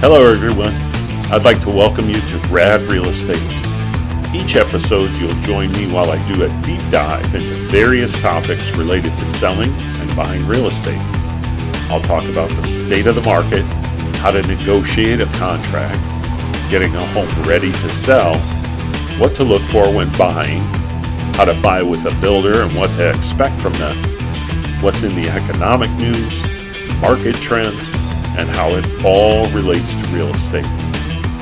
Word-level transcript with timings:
Hello, 0.00 0.24
everyone. 0.24 0.72
I'd 1.30 1.44
like 1.44 1.60
to 1.60 1.68
welcome 1.68 2.08
you 2.08 2.18
to 2.22 2.38
Rad 2.48 2.80
Real 2.88 3.04
Estate. 3.10 3.36
Each 4.34 4.56
episode, 4.56 5.14
you'll 5.16 5.38
join 5.42 5.70
me 5.72 5.92
while 5.92 6.10
I 6.10 6.16
do 6.26 6.42
a 6.42 6.62
deep 6.62 6.80
dive 6.90 7.34
into 7.34 7.54
various 7.68 8.18
topics 8.22 8.70
related 8.78 9.14
to 9.18 9.26
selling 9.26 9.70
and 9.70 10.16
buying 10.16 10.46
real 10.46 10.68
estate. 10.68 10.98
I'll 11.90 12.00
talk 12.00 12.24
about 12.24 12.48
the 12.48 12.62
state 12.62 13.08
of 13.08 13.14
the 13.14 13.20
market, 13.20 13.62
how 14.22 14.30
to 14.30 14.40
negotiate 14.40 15.20
a 15.20 15.26
contract, 15.36 16.00
getting 16.70 16.96
a 16.96 17.06
home 17.08 17.46
ready 17.46 17.70
to 17.70 17.88
sell, 17.90 18.38
what 19.18 19.36
to 19.36 19.44
look 19.44 19.60
for 19.64 19.94
when 19.94 20.10
buying, 20.16 20.62
how 21.34 21.44
to 21.44 21.60
buy 21.60 21.82
with 21.82 22.06
a 22.06 22.20
builder 22.22 22.62
and 22.62 22.74
what 22.74 22.90
to 22.94 23.10
expect 23.10 23.60
from 23.60 23.74
them, 23.74 23.98
what's 24.80 25.02
in 25.02 25.14
the 25.14 25.28
economic 25.28 25.90
news, 25.90 26.42
market 27.02 27.34
trends, 27.34 27.99
and 28.40 28.48
how 28.48 28.70
it 28.70 29.04
all 29.04 29.46
relates 29.50 29.94
to 29.94 30.08
real 30.08 30.30
estate. 30.34 30.64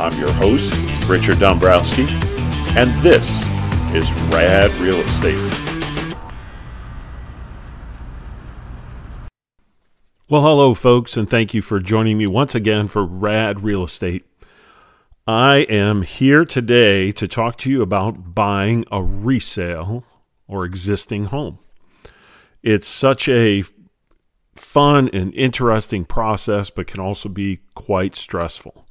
I'm 0.00 0.18
your 0.18 0.32
host, 0.32 0.74
Richard 1.06 1.38
Dombrowski, 1.38 2.06
and 2.76 2.90
this 3.02 3.46
is 3.94 4.12
Rad 4.32 4.72
Real 4.80 4.96
Estate. 4.96 5.36
Well, 10.28 10.42
hello, 10.42 10.74
folks, 10.74 11.16
and 11.16 11.30
thank 11.30 11.54
you 11.54 11.62
for 11.62 11.78
joining 11.78 12.18
me 12.18 12.26
once 12.26 12.56
again 12.56 12.88
for 12.88 13.04
Rad 13.06 13.62
Real 13.62 13.84
Estate. 13.84 14.26
I 15.24 15.58
am 15.68 16.02
here 16.02 16.44
today 16.44 17.12
to 17.12 17.28
talk 17.28 17.58
to 17.58 17.70
you 17.70 17.80
about 17.80 18.34
buying 18.34 18.84
a 18.90 19.04
resale 19.04 20.04
or 20.48 20.64
existing 20.64 21.26
home. 21.26 21.60
It's 22.64 22.88
such 22.88 23.28
a 23.28 23.62
fun 24.58 25.08
and 25.12 25.34
interesting 25.34 26.04
process, 26.04 26.70
but 26.70 26.86
can 26.86 27.00
also 27.00 27.28
be 27.28 27.60
quite 27.74 28.14
stressful. 28.14 28.86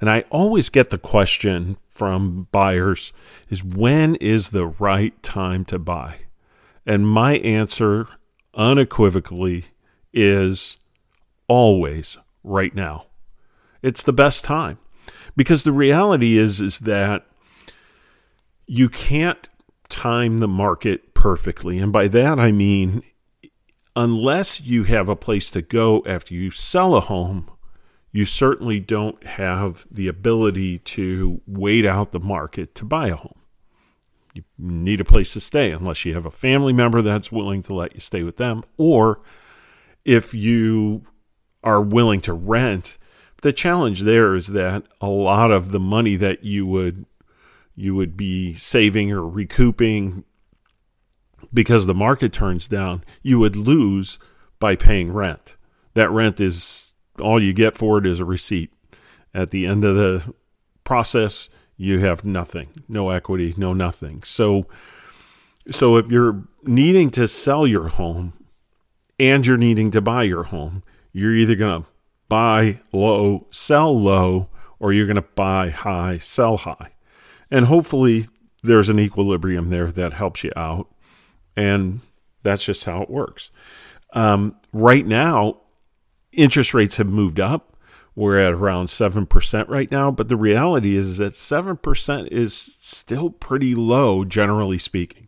And 0.00 0.08
I 0.08 0.24
always 0.30 0.68
get 0.68 0.90
the 0.90 0.98
question 0.98 1.76
from 1.88 2.46
buyers 2.52 3.12
is 3.48 3.64
when 3.64 4.14
is 4.16 4.50
the 4.50 4.66
right 4.66 5.20
time 5.22 5.64
to 5.66 5.78
buy? 5.78 6.20
And 6.86 7.06
my 7.06 7.38
answer 7.38 8.08
unequivocally 8.54 9.66
is 10.12 10.78
always 11.48 12.18
right 12.44 12.74
now. 12.74 13.06
It's 13.82 14.02
the 14.02 14.12
best 14.12 14.44
time. 14.44 14.78
Because 15.36 15.62
the 15.62 15.72
reality 15.72 16.38
is 16.38 16.60
is 16.60 16.80
that 16.80 17.26
you 18.66 18.88
can't 18.88 19.48
time 19.88 20.38
the 20.38 20.48
market 20.48 21.14
perfectly. 21.14 21.78
And 21.78 21.92
by 21.92 22.08
that 22.08 22.38
I 22.38 22.52
mean 22.52 23.02
unless 23.98 24.60
you 24.60 24.84
have 24.84 25.08
a 25.08 25.16
place 25.16 25.50
to 25.50 25.60
go 25.60 26.04
after 26.06 26.32
you 26.32 26.52
sell 26.52 26.94
a 26.94 27.00
home, 27.00 27.50
you 28.12 28.24
certainly 28.24 28.78
don't 28.78 29.24
have 29.26 29.88
the 29.90 30.06
ability 30.06 30.78
to 30.78 31.40
wait 31.48 31.84
out 31.84 32.12
the 32.12 32.20
market 32.20 32.76
to 32.76 32.84
buy 32.84 33.08
a 33.08 33.16
home. 33.16 33.40
You 34.34 34.44
need 34.56 35.00
a 35.00 35.04
place 35.04 35.32
to 35.32 35.40
stay 35.40 35.72
unless 35.72 36.04
you 36.04 36.14
have 36.14 36.24
a 36.24 36.30
family 36.30 36.72
member 36.72 37.02
that's 37.02 37.32
willing 37.32 37.60
to 37.64 37.74
let 37.74 37.94
you 37.94 38.00
stay 38.00 38.22
with 38.22 38.36
them, 38.36 38.62
or 38.76 39.20
if 40.04 40.32
you 40.32 41.02
are 41.64 41.82
willing 41.82 42.20
to 42.20 42.32
rent. 42.32 42.98
The 43.42 43.52
challenge 43.52 44.02
there 44.02 44.36
is 44.36 44.48
that 44.48 44.84
a 45.00 45.08
lot 45.08 45.50
of 45.50 45.72
the 45.72 45.80
money 45.80 46.14
that 46.16 46.44
you 46.44 46.66
would 46.66 47.04
you 47.74 47.94
would 47.94 48.16
be 48.16 48.54
saving 48.54 49.10
or 49.12 49.28
recouping 49.28 50.24
because 51.52 51.86
the 51.86 51.94
market 51.94 52.32
turns 52.32 52.68
down, 52.68 53.02
you 53.22 53.38
would 53.38 53.56
lose 53.56 54.18
by 54.58 54.76
paying 54.76 55.12
rent. 55.12 55.56
That 55.94 56.10
rent 56.10 56.40
is 56.40 56.92
all 57.20 57.42
you 57.42 57.52
get 57.52 57.76
for 57.76 57.98
it 57.98 58.06
is 58.06 58.20
a 58.20 58.24
receipt. 58.24 58.72
At 59.34 59.50
the 59.50 59.66
end 59.66 59.84
of 59.84 59.96
the 59.96 60.34
process, 60.84 61.48
you 61.76 62.00
have 62.00 62.24
nothing, 62.24 62.82
no 62.88 63.10
equity, 63.10 63.54
no 63.56 63.72
nothing. 63.72 64.22
So 64.24 64.66
so 65.70 65.96
if 65.96 66.10
you're 66.10 66.44
needing 66.64 67.10
to 67.10 67.28
sell 67.28 67.66
your 67.66 67.88
home 67.88 68.32
and 69.20 69.46
you're 69.46 69.58
needing 69.58 69.90
to 69.90 70.00
buy 70.00 70.22
your 70.22 70.44
home, 70.44 70.82
you're 71.12 71.34
either 71.34 71.54
going 71.54 71.82
to 71.82 71.88
buy 72.28 72.80
low, 72.92 73.46
sell 73.50 73.98
low, 73.98 74.48
or 74.78 74.92
you're 74.92 75.06
going 75.06 75.16
to 75.16 75.22
buy 75.22 75.70
high, 75.70 76.18
sell 76.18 76.56
high. 76.56 76.92
And 77.50 77.66
hopefully 77.66 78.24
there's 78.62 78.88
an 78.88 78.98
equilibrium 78.98 79.68
there 79.68 79.90
that 79.92 80.14
helps 80.14 80.42
you 80.42 80.52
out 80.56 80.88
and 81.58 82.00
that's 82.44 82.64
just 82.64 82.84
how 82.84 83.02
it 83.02 83.10
works. 83.10 83.50
Um, 84.12 84.54
right 84.72 85.04
now, 85.04 85.62
interest 86.30 86.72
rates 86.72 86.98
have 86.98 87.08
moved 87.08 87.40
up. 87.40 87.76
We're 88.14 88.38
at 88.38 88.52
around 88.52 88.86
7% 88.86 89.68
right 89.68 89.90
now, 89.90 90.12
but 90.12 90.28
the 90.28 90.36
reality 90.36 90.96
is 90.96 91.18
that 91.18 91.32
7% 91.32 92.28
is 92.28 92.54
still 92.54 93.30
pretty 93.30 93.74
low, 93.74 94.24
generally 94.24 94.78
speaking. 94.78 95.26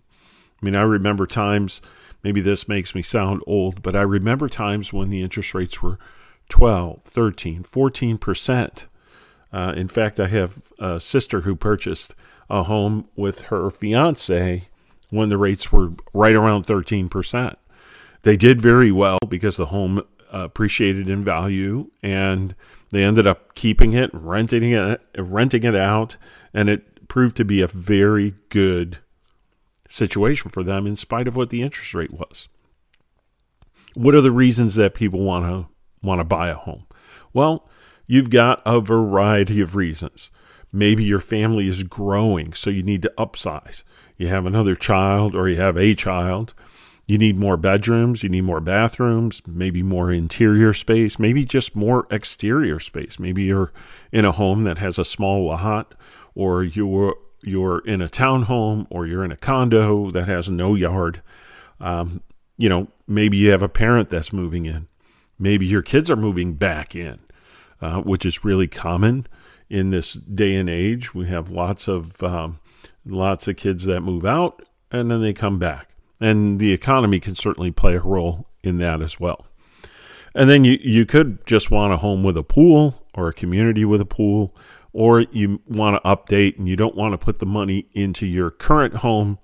I 0.62 0.64
mean, 0.64 0.76
I 0.76 0.82
remember 0.82 1.26
times, 1.26 1.82
maybe 2.22 2.40
this 2.40 2.68
makes 2.68 2.94
me 2.94 3.02
sound 3.02 3.42
old, 3.46 3.82
but 3.82 3.96
I 3.96 4.02
remember 4.02 4.48
times 4.48 4.92
when 4.92 5.10
the 5.10 5.22
interest 5.22 5.52
rates 5.52 5.82
were 5.82 5.98
12, 6.48 7.02
13, 7.02 7.64
14%. 7.64 8.86
Uh, 9.52 9.72
in 9.76 9.88
fact, 9.88 10.20
I 10.20 10.28
have 10.28 10.72
a 10.78 11.00
sister 11.00 11.40
who 11.40 11.56
purchased 11.56 12.14
a 12.48 12.64
home 12.64 13.08
with 13.16 13.42
her 13.42 13.68
fiance 13.70 14.68
when 15.10 15.28
the 15.28 15.38
rates 15.38 15.72
were 15.72 15.90
right 16.12 16.34
around 16.34 16.64
13%. 16.64 17.56
They 18.22 18.36
did 18.36 18.60
very 18.60 18.92
well 18.92 19.18
because 19.28 19.56
the 19.56 19.66
home 19.66 20.02
appreciated 20.30 21.08
in 21.08 21.24
value 21.24 21.90
and 22.02 22.54
they 22.90 23.02
ended 23.02 23.26
up 23.26 23.54
keeping 23.54 23.92
it, 23.92 24.10
renting 24.12 24.72
it, 24.72 25.00
renting 25.16 25.64
it 25.64 25.76
out, 25.76 26.16
and 26.52 26.68
it 26.68 27.08
proved 27.08 27.36
to 27.36 27.44
be 27.44 27.60
a 27.60 27.66
very 27.66 28.34
good 28.48 28.98
situation 29.88 30.50
for 30.50 30.62
them 30.62 30.86
in 30.86 30.96
spite 30.96 31.28
of 31.28 31.36
what 31.36 31.50
the 31.50 31.62
interest 31.62 31.94
rate 31.94 32.12
was. 32.12 32.48
What 33.94 34.14
are 34.14 34.20
the 34.20 34.30
reasons 34.30 34.76
that 34.76 34.94
people 34.94 35.20
want 35.20 35.44
to 35.44 35.68
want 36.02 36.20
to 36.20 36.24
buy 36.24 36.48
a 36.48 36.54
home? 36.54 36.86
Well, 37.32 37.68
you've 38.06 38.30
got 38.30 38.62
a 38.64 38.80
variety 38.80 39.60
of 39.60 39.76
reasons. 39.76 40.30
Maybe 40.72 41.04
your 41.04 41.20
family 41.20 41.66
is 41.66 41.82
growing, 41.82 42.52
so 42.52 42.70
you 42.70 42.82
need 42.82 43.02
to 43.02 43.12
upsize 43.18 43.82
you 44.20 44.28
have 44.28 44.44
another 44.44 44.76
child 44.76 45.34
or 45.34 45.48
you 45.48 45.56
have 45.56 45.78
a 45.78 45.94
child, 45.94 46.52
you 47.06 47.16
need 47.16 47.38
more 47.38 47.56
bedrooms, 47.56 48.22
you 48.22 48.28
need 48.28 48.42
more 48.42 48.60
bathrooms, 48.60 49.40
maybe 49.46 49.82
more 49.82 50.12
interior 50.12 50.74
space, 50.74 51.18
maybe 51.18 51.42
just 51.42 51.74
more 51.74 52.06
exterior 52.10 52.78
space. 52.78 53.18
Maybe 53.18 53.44
you're 53.44 53.72
in 54.12 54.26
a 54.26 54.32
home 54.32 54.64
that 54.64 54.76
has 54.76 54.98
a 54.98 55.06
small 55.06 55.46
lot 55.46 55.94
or 56.34 56.62
you're 56.62 57.16
you're 57.42 57.78
in 57.86 58.02
a 58.02 58.10
townhome 58.10 58.86
or 58.90 59.06
you're 59.06 59.24
in 59.24 59.32
a 59.32 59.38
condo 59.38 60.10
that 60.10 60.28
has 60.28 60.50
no 60.50 60.74
yard. 60.74 61.22
Um, 61.80 62.20
you 62.58 62.68
know, 62.68 62.88
maybe 63.08 63.38
you 63.38 63.52
have 63.52 63.62
a 63.62 63.70
parent 63.70 64.10
that's 64.10 64.34
moving 64.34 64.66
in. 64.66 64.86
Maybe 65.38 65.64
your 65.64 65.80
kids 65.80 66.10
are 66.10 66.16
moving 66.16 66.52
back 66.52 66.94
in, 66.94 67.20
uh, 67.80 68.02
which 68.02 68.26
is 68.26 68.44
really 68.44 68.68
common 68.68 69.26
in 69.70 69.90
this 69.90 70.14
day 70.14 70.56
and 70.56 70.68
age. 70.68 71.14
We 71.14 71.28
have 71.28 71.50
lots 71.50 71.88
of 71.88 72.22
um, 72.22 72.58
lots 73.06 73.48
of 73.48 73.56
kids 73.56 73.84
that 73.84 74.00
move 74.00 74.26
out 74.26 74.62
and 74.90 75.10
then 75.10 75.22
they 75.22 75.32
come 75.32 75.58
back. 75.58 75.88
And 76.20 76.58
the 76.58 76.72
economy 76.72 77.20
can 77.20 77.34
certainly 77.34 77.70
play 77.70 77.94
a 77.94 78.00
role 78.00 78.46
in 78.62 78.78
that 78.78 79.00
as 79.00 79.18
well. 79.18 79.46
And 80.34 80.50
then 80.50 80.64
you, 80.64 80.78
you 80.82 81.06
could 81.06 81.44
just 81.46 81.70
want 81.70 81.92
a 81.92 81.96
home 81.96 82.22
with 82.22 82.36
a 82.36 82.42
pool 82.42 83.02
or 83.14 83.28
a 83.28 83.32
community 83.32 83.84
with 83.84 84.00
a 84.00 84.06
pool, 84.06 84.54
or 84.92 85.22
you 85.22 85.60
want 85.66 85.96
to 85.96 86.08
update 86.08 86.58
and 86.58 86.68
you 86.68 86.76
don't 86.76 86.94
want 86.94 87.12
to 87.12 87.18
put 87.18 87.38
the 87.38 87.46
money 87.46 87.88
into 87.92 88.26
your 88.26 88.50
current 88.50 88.96
home. 88.96 89.38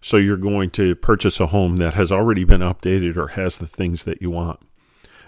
So 0.00 0.16
you're 0.16 0.36
going 0.36 0.70
to 0.70 0.94
purchase 0.94 1.40
a 1.40 1.46
home 1.46 1.76
that 1.76 1.94
has 1.94 2.12
already 2.12 2.44
been 2.44 2.60
updated 2.60 3.16
or 3.16 3.28
has 3.28 3.58
the 3.58 3.66
things 3.66 4.04
that 4.04 4.22
you 4.22 4.30
want. 4.30 4.60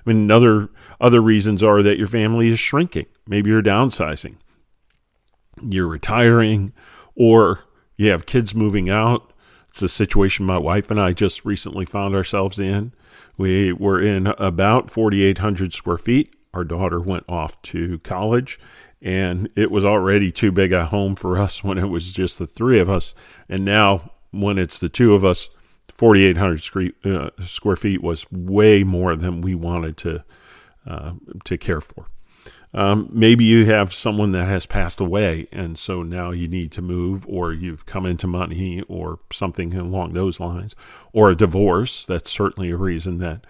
I 0.04 0.12
mean, 0.12 0.30
other 0.30 0.68
other 1.00 1.20
reasons 1.20 1.62
are 1.62 1.82
that 1.82 1.98
your 1.98 2.06
family 2.06 2.48
is 2.48 2.58
shrinking. 2.58 3.06
Maybe 3.26 3.50
you're 3.50 3.62
downsizing, 3.62 4.36
you're 5.62 5.86
retiring, 5.86 6.72
or 7.14 7.64
you 7.96 8.10
have 8.10 8.26
kids 8.26 8.54
moving 8.54 8.88
out. 8.88 9.32
It's 9.68 9.80
the 9.80 9.88
situation 9.88 10.46
my 10.46 10.58
wife 10.58 10.90
and 10.90 11.00
I 11.00 11.12
just 11.12 11.44
recently 11.44 11.84
found 11.84 12.14
ourselves 12.14 12.58
in. 12.58 12.92
We 13.36 13.72
were 13.72 14.00
in 14.00 14.26
about 14.26 14.90
4,800 14.90 15.72
square 15.72 15.98
feet. 15.98 16.34
Our 16.52 16.64
daughter 16.64 17.00
went 17.00 17.24
off 17.28 17.60
to 17.62 17.98
college, 18.00 18.58
and 19.00 19.48
it 19.56 19.70
was 19.70 19.84
already 19.84 20.32
too 20.32 20.50
big 20.50 20.72
a 20.72 20.86
home 20.86 21.14
for 21.14 21.38
us 21.38 21.62
when 21.64 21.78
it 21.78 21.86
was 21.88 22.12
just 22.12 22.38
the 22.38 22.46
three 22.46 22.80
of 22.80 22.90
us. 22.90 23.14
And 23.48 23.64
now, 23.64 24.12
when 24.32 24.58
it's 24.58 24.78
the 24.78 24.88
two 24.88 25.14
of 25.14 25.24
us, 25.24 25.48
4,800 26.00 26.94
uh, 27.04 27.30
square 27.44 27.76
feet 27.76 28.02
was 28.02 28.24
way 28.32 28.82
more 28.82 29.16
than 29.16 29.42
we 29.42 29.54
wanted 29.54 29.98
to 29.98 30.24
uh, 30.86 31.12
to 31.44 31.58
care 31.58 31.82
for. 31.82 32.06
Um, 32.72 33.10
maybe 33.12 33.44
you 33.44 33.66
have 33.66 33.92
someone 33.92 34.32
that 34.32 34.48
has 34.48 34.64
passed 34.64 34.98
away, 34.98 35.46
and 35.52 35.76
so 35.76 36.02
now 36.02 36.30
you 36.30 36.48
need 36.48 36.72
to 36.72 36.80
move, 36.80 37.26
or 37.28 37.52
you've 37.52 37.84
come 37.84 38.06
into 38.06 38.26
money, 38.26 38.82
or 38.88 39.18
something 39.30 39.74
along 39.74 40.14
those 40.14 40.40
lines, 40.40 40.74
or 41.12 41.28
a 41.28 41.36
divorce. 41.36 42.06
That's 42.06 42.30
certainly 42.30 42.70
a 42.70 42.78
reason 42.78 43.18
that 43.18 43.46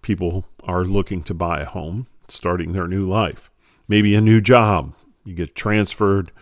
people 0.00 0.44
are 0.64 0.84
looking 0.84 1.22
to 1.22 1.34
buy 1.34 1.60
a 1.60 1.66
home, 1.66 2.08
starting 2.26 2.72
their 2.72 2.88
new 2.88 3.08
life. 3.08 3.48
maybe 3.86 4.16
a 4.16 4.20
new 4.20 4.40
job. 4.40 4.92
You 5.24 5.34
get 5.34 5.54
transferred, 5.54 6.32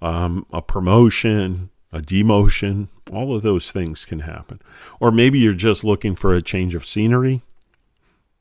um, 0.00 0.46
a 0.54 0.62
promotion, 0.62 1.68
a 1.92 2.00
demotion. 2.00 2.88
All 3.12 3.34
of 3.34 3.42
those 3.42 3.70
things 3.70 4.04
can 4.04 4.20
happen. 4.20 4.60
Or 5.00 5.10
maybe 5.10 5.38
you're 5.38 5.54
just 5.54 5.84
looking 5.84 6.14
for 6.14 6.32
a 6.32 6.42
change 6.42 6.74
of 6.74 6.86
scenery. 6.86 7.42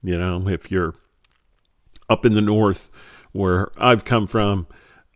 You 0.03 0.17
know, 0.17 0.47
if 0.47 0.71
you're 0.71 0.95
up 2.09 2.25
in 2.25 2.33
the 2.33 2.41
north 2.41 2.89
where 3.31 3.69
I've 3.77 4.05
come 4.05 4.27
from, 4.27 4.67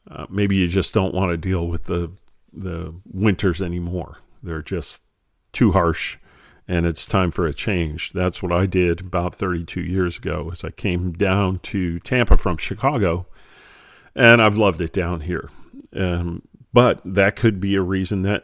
uh, 0.09 0.25
maybe 0.29 0.55
you 0.55 0.67
just 0.67 0.93
don't 0.93 1.13
want 1.13 1.31
to 1.31 1.37
deal 1.37 1.67
with 1.67 1.85
the 1.85 2.11
the 2.53 2.93
winters 3.11 3.61
anymore. 3.61 4.19
They're 4.41 4.61
just 4.61 5.01
too 5.51 5.73
harsh 5.73 6.17
and 6.67 6.85
it's 6.85 7.05
time 7.05 7.31
for 7.31 7.45
a 7.45 7.53
change. 7.53 8.13
That's 8.13 8.41
what 8.41 8.51
I 8.51 8.65
did 8.65 9.01
about 9.01 9.35
32 9.35 9.81
years 9.81 10.17
ago 10.17 10.49
as 10.51 10.63
I 10.63 10.71
came 10.71 11.11
down 11.13 11.59
to 11.59 11.99
Tampa 11.99 12.37
from 12.37 12.57
Chicago 12.57 13.27
and 14.15 14.41
I've 14.41 14.57
loved 14.57 14.81
it 14.81 14.93
down 14.93 15.21
here. 15.21 15.49
Um, 15.93 16.43
but 16.75 16.99
that 17.05 17.37
could 17.37 17.61
be 17.61 17.73
a 17.75 17.81
reason 17.81 18.23
that 18.23 18.43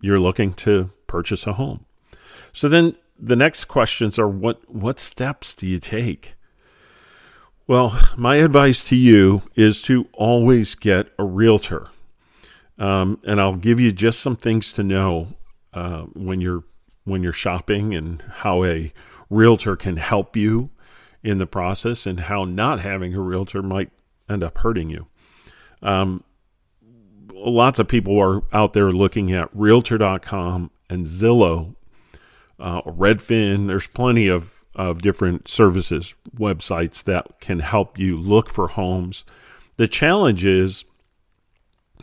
you're 0.00 0.18
looking 0.18 0.52
to 0.52 0.90
purchase 1.06 1.46
a 1.46 1.52
home. 1.52 1.86
So 2.50 2.68
then 2.68 2.96
the 3.16 3.36
next 3.36 3.66
questions 3.66 4.18
are 4.18 4.26
what 4.26 4.68
what 4.68 4.98
steps 4.98 5.54
do 5.54 5.64
you 5.64 5.78
take? 5.78 6.34
Well, 7.68 7.96
my 8.16 8.36
advice 8.36 8.82
to 8.84 8.96
you 8.96 9.42
is 9.54 9.80
to 9.82 10.08
always 10.12 10.74
get 10.74 11.12
a 11.20 11.24
realtor. 11.24 11.86
Um, 12.80 13.20
and 13.24 13.40
I'll 13.40 13.54
give 13.54 13.78
you 13.78 13.92
just 13.92 14.18
some 14.18 14.34
things 14.34 14.72
to 14.72 14.82
know 14.82 15.34
uh, 15.72 16.02
when 16.14 16.40
you're 16.40 16.64
when 17.04 17.22
you're 17.22 17.32
shopping 17.32 17.94
and 17.94 18.22
how 18.38 18.64
a 18.64 18.92
realtor 19.30 19.76
can 19.76 19.98
help 19.98 20.36
you 20.36 20.70
in 21.22 21.38
the 21.38 21.46
process 21.46 22.06
and 22.06 22.20
how 22.20 22.44
not 22.44 22.80
having 22.80 23.14
a 23.14 23.20
realtor 23.20 23.62
might 23.62 23.90
end 24.28 24.42
up 24.42 24.58
hurting 24.58 24.90
you. 24.90 25.06
Um, 25.80 26.24
lots 27.38 27.78
of 27.78 27.88
people 27.88 28.18
are 28.20 28.42
out 28.52 28.72
there 28.72 28.92
looking 28.92 29.32
at 29.32 29.48
realtor.com 29.52 30.70
and 30.90 31.06
Zillow, 31.06 31.74
uh, 32.58 32.82
Redfin. 32.82 33.66
There's 33.66 33.86
plenty 33.86 34.28
of, 34.28 34.66
of 34.74 35.02
different 35.02 35.48
services, 35.48 36.14
websites 36.36 37.02
that 37.04 37.40
can 37.40 37.60
help 37.60 37.98
you 37.98 38.16
look 38.16 38.48
for 38.48 38.68
homes. 38.68 39.24
The 39.76 39.88
challenge 39.88 40.44
is 40.44 40.84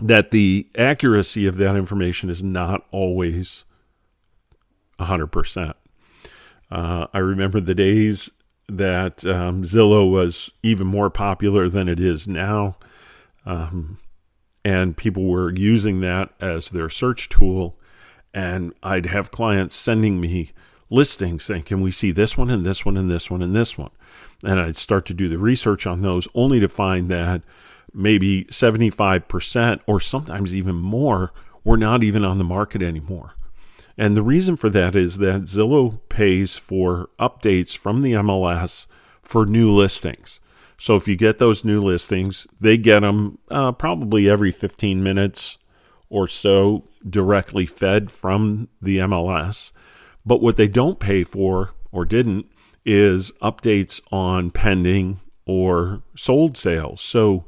that 0.02 0.32
the 0.32 0.68
accuracy 0.78 1.48
of 1.48 1.58
that 1.58 1.76
information 1.76 2.30
is 2.30 2.44
not 2.44 2.86
always 2.92 3.66
100%. 5.00 5.74
Uh, 6.72 7.08
I 7.14 7.20
remember 7.20 7.60
the 7.60 7.76
days 7.76 8.30
that 8.68 9.26
um, 9.26 9.64
Zillow 9.64 10.10
was 10.10 10.52
even 10.64 10.88
more 10.88 11.10
popular 11.10 11.70
than 11.70 11.88
it 11.88 12.00
is 12.00 12.28
now. 12.28 12.78
Um, 13.46 14.00
and 14.66 14.98
people 14.98 15.26
were 15.26 15.54
using 15.54 16.02
that 16.02 16.32
as 16.42 16.70
their 16.70 16.90
search 16.90 17.30
tool. 17.30 17.78
And 18.34 18.74
I'd 18.82 19.06
have 19.06 19.30
clients 19.30 19.76
sending 19.76 20.20
me 20.20 20.54
listings 20.90 21.44
saying, 21.46 21.64
Can 21.64 21.82
we 21.82 21.92
see 21.92 22.12
this 22.12 22.36
one 22.36 22.50
and 22.50 22.66
this 22.66 22.84
one 22.84 22.98
and 22.98 23.10
this 23.10 23.30
one 23.30 23.44
and 23.44 23.56
this 23.56 23.78
one? 23.78 23.92
And 24.44 24.60
I'd 24.60 24.76
start 24.76 25.06
to 25.06 25.14
do 25.14 25.30
the 25.30 25.38
research 25.38 25.86
on 25.86 26.02
those 26.02 26.28
only 26.34 26.60
to 26.60 26.68
find 26.68 27.10
that 27.10 27.44
maybe 27.94 28.46
75% 28.46 29.82
or 29.86 30.00
sometimes 30.00 30.56
even 30.56 30.76
more 30.76 31.32
were 31.64 31.78
not 31.78 32.04
even 32.04 32.26
on 32.26 32.40
the 32.40 32.44
market 32.44 32.82
anymore. 32.82 33.36
And 34.00 34.16
the 34.16 34.24
reason 34.24 34.56
for 34.56 34.70
that 34.72 34.96
is 34.96 35.20
that 35.20 35.44
Zillow 35.44 36.00
pays 36.10 36.58
for 36.58 37.10
updates 37.20 37.78
from 37.78 38.02
the 38.02 38.14
MLS 38.14 38.88
for 39.22 39.46
new 39.46 39.72
listings. 39.72 40.40
So 40.78 40.96
if 40.96 41.08
you 41.08 41.16
get 41.16 41.38
those 41.38 41.64
new 41.64 41.82
listings, 41.82 42.48
they 42.60 42.78
get 42.78 43.02
them 43.02 43.40
uh, 43.50 43.72
probably 43.72 44.30
every 44.30 44.52
15 44.52 45.02
minutes 45.02 45.58
or 46.10 46.28
so 46.28 46.88
directly 47.08 47.66
fed 47.66 48.12
from 48.12 48.70
the 48.82 49.00
MLS. 49.00 49.72
But 50.26 50.42
what 50.42 50.58
they 50.58 50.68
don't 50.68 51.00
pay 51.00 51.24
for 51.24 51.74
or 51.92 52.06
didn't 52.06 52.48
is 52.86 53.32
updates 53.42 54.02
on 54.12 54.52
pending 54.52 55.20
or 55.46 56.02
sold 56.16 56.58
sales. 56.58 57.02
So 57.02 57.46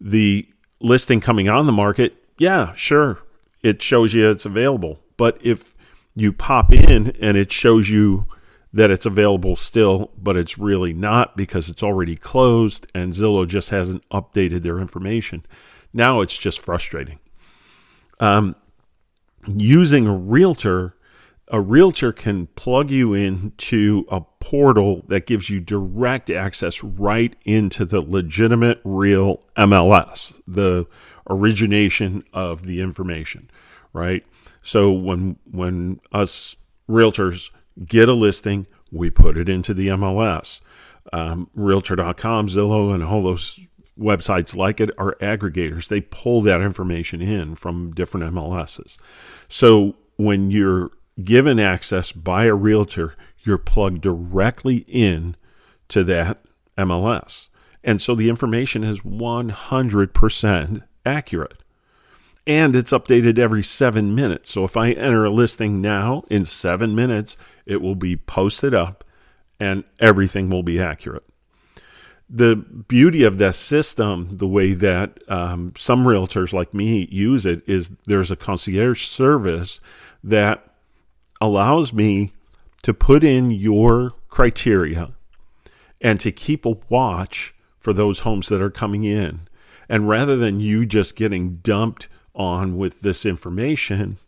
the 0.00 0.48
listing 0.80 1.20
coming 1.20 1.48
on 1.48 1.66
the 1.66 1.72
market, 1.72 2.14
yeah, 2.38 2.72
sure, 2.74 3.18
it 3.62 3.82
shows 3.82 4.14
you 4.14 4.30
it's 4.30 4.46
available. 4.46 5.00
But 5.16 5.38
if 5.42 5.74
you 6.14 6.32
pop 6.32 6.72
in 6.72 7.16
and 7.20 7.36
it 7.36 7.52
shows 7.52 7.90
you 7.90 8.26
that 8.72 8.90
it's 8.90 9.06
available 9.06 9.54
still, 9.56 10.10
but 10.16 10.36
it's 10.36 10.58
really 10.58 10.92
not 10.92 11.36
because 11.36 11.68
it's 11.68 11.82
already 11.82 12.16
closed 12.16 12.90
and 12.94 13.12
Zillow 13.12 13.46
just 13.46 13.70
hasn't 13.70 14.08
updated 14.08 14.62
their 14.62 14.78
information. 14.78 15.44
Now 15.92 16.20
it's 16.20 16.38
just 16.38 16.60
frustrating. 16.60 17.18
Um, 18.18 18.56
using 19.46 20.06
a 20.06 20.16
realtor, 20.16 20.94
a 21.48 21.60
realtor 21.60 22.12
can 22.12 22.46
plug 22.48 22.90
you 22.90 23.12
into 23.12 24.06
a 24.08 24.22
portal 24.40 25.04
that 25.08 25.26
gives 25.26 25.50
you 25.50 25.60
direct 25.60 26.30
access 26.30 26.82
right 26.82 27.36
into 27.44 27.84
the 27.84 28.00
legitimate 28.00 28.80
real 28.84 29.42
MLS, 29.56 30.40
the 30.46 30.86
origination 31.28 32.24
of 32.32 32.64
the 32.64 32.80
information, 32.80 33.50
right? 33.92 34.24
So 34.62 34.92
when 34.92 35.36
when 35.50 36.00
us 36.12 36.56
realtors 36.88 37.50
get 37.84 38.08
a 38.08 38.14
listing, 38.14 38.66
we 38.90 39.10
put 39.10 39.36
it 39.36 39.48
into 39.48 39.74
the 39.74 39.88
MLS. 39.88 40.60
Um, 41.12 41.50
Realtor.com, 41.54 42.48
Zillow, 42.48 42.94
and 42.94 43.02
all 43.02 43.22
those 43.22 43.58
websites 43.98 44.56
like 44.56 44.80
it 44.80 44.90
are 44.98 45.16
aggregators. 45.20 45.88
They 45.88 46.00
pull 46.00 46.42
that 46.42 46.60
information 46.60 47.20
in 47.20 47.54
from 47.54 47.92
different 47.92 48.32
MLSs. 48.32 48.98
So 49.48 49.96
when 50.16 50.50
you're 50.50 50.90
given 51.22 51.58
access 51.58 52.12
by 52.12 52.44
a 52.46 52.54
realtor, 52.54 53.14
you're 53.40 53.58
plugged 53.58 54.00
directly 54.00 54.84
in 54.88 55.36
to 55.88 56.04
that 56.04 56.42
MLS. 56.78 57.48
And 57.84 58.00
so 58.00 58.14
the 58.14 58.28
information 58.28 58.84
is 58.84 59.00
100% 59.00 60.82
accurate 61.04 61.61
and 62.46 62.74
it's 62.74 62.92
updated 62.92 63.38
every 63.38 63.62
seven 63.62 64.14
minutes. 64.14 64.50
So 64.50 64.64
if 64.64 64.76
I 64.76 64.90
enter 64.92 65.24
a 65.24 65.30
listing 65.30 65.80
now, 65.80 66.24
in 66.28 66.44
seven 66.44 66.94
minutes, 66.94 67.36
it 67.66 67.80
will 67.80 67.94
be 67.94 68.16
posted 68.16 68.74
up 68.74 69.04
and 69.60 69.84
everything 70.00 70.50
will 70.50 70.64
be 70.64 70.80
accurate. 70.80 71.24
The 72.28 72.56
beauty 72.56 73.24
of 73.24 73.38
that 73.38 73.54
system, 73.54 74.30
the 74.32 74.48
way 74.48 74.72
that 74.72 75.18
um, 75.28 75.74
some 75.76 76.04
realtors 76.04 76.52
like 76.52 76.72
me 76.72 77.06
use 77.12 77.44
it, 77.44 77.62
is 77.66 77.90
there's 78.06 78.30
a 78.30 78.36
concierge 78.36 79.04
service 79.04 79.80
that 80.24 80.66
allows 81.40 81.92
me 81.92 82.32
to 82.82 82.94
put 82.94 83.22
in 83.22 83.50
your 83.50 84.12
criteria 84.28 85.12
and 86.00 86.18
to 86.20 86.32
keep 86.32 86.64
a 86.64 86.76
watch 86.88 87.54
for 87.78 87.92
those 87.92 88.20
homes 88.20 88.48
that 88.48 88.62
are 88.62 88.70
coming 88.70 89.04
in. 89.04 89.42
And 89.88 90.08
rather 90.08 90.36
than 90.36 90.58
you 90.58 90.86
just 90.86 91.14
getting 91.16 91.56
dumped 91.56 92.08
on 92.34 92.76
with 92.76 93.00
this 93.00 93.26
information, 93.26 94.18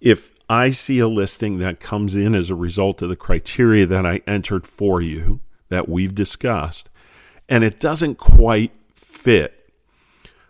if 0.00 0.30
I 0.48 0.70
see 0.70 0.98
a 0.98 1.08
listing 1.08 1.58
that 1.58 1.80
comes 1.80 2.16
in 2.16 2.34
as 2.34 2.50
a 2.50 2.54
result 2.54 3.02
of 3.02 3.08
the 3.08 3.16
criteria 3.16 3.86
that 3.86 4.04
I 4.04 4.20
entered 4.26 4.66
for 4.66 5.00
you, 5.00 5.40
that 5.68 5.88
we've 5.88 6.14
discussed, 6.14 6.90
and 7.48 7.62
it 7.64 7.78
doesn't 7.78 8.16
quite 8.16 8.72
fit, 8.94 9.72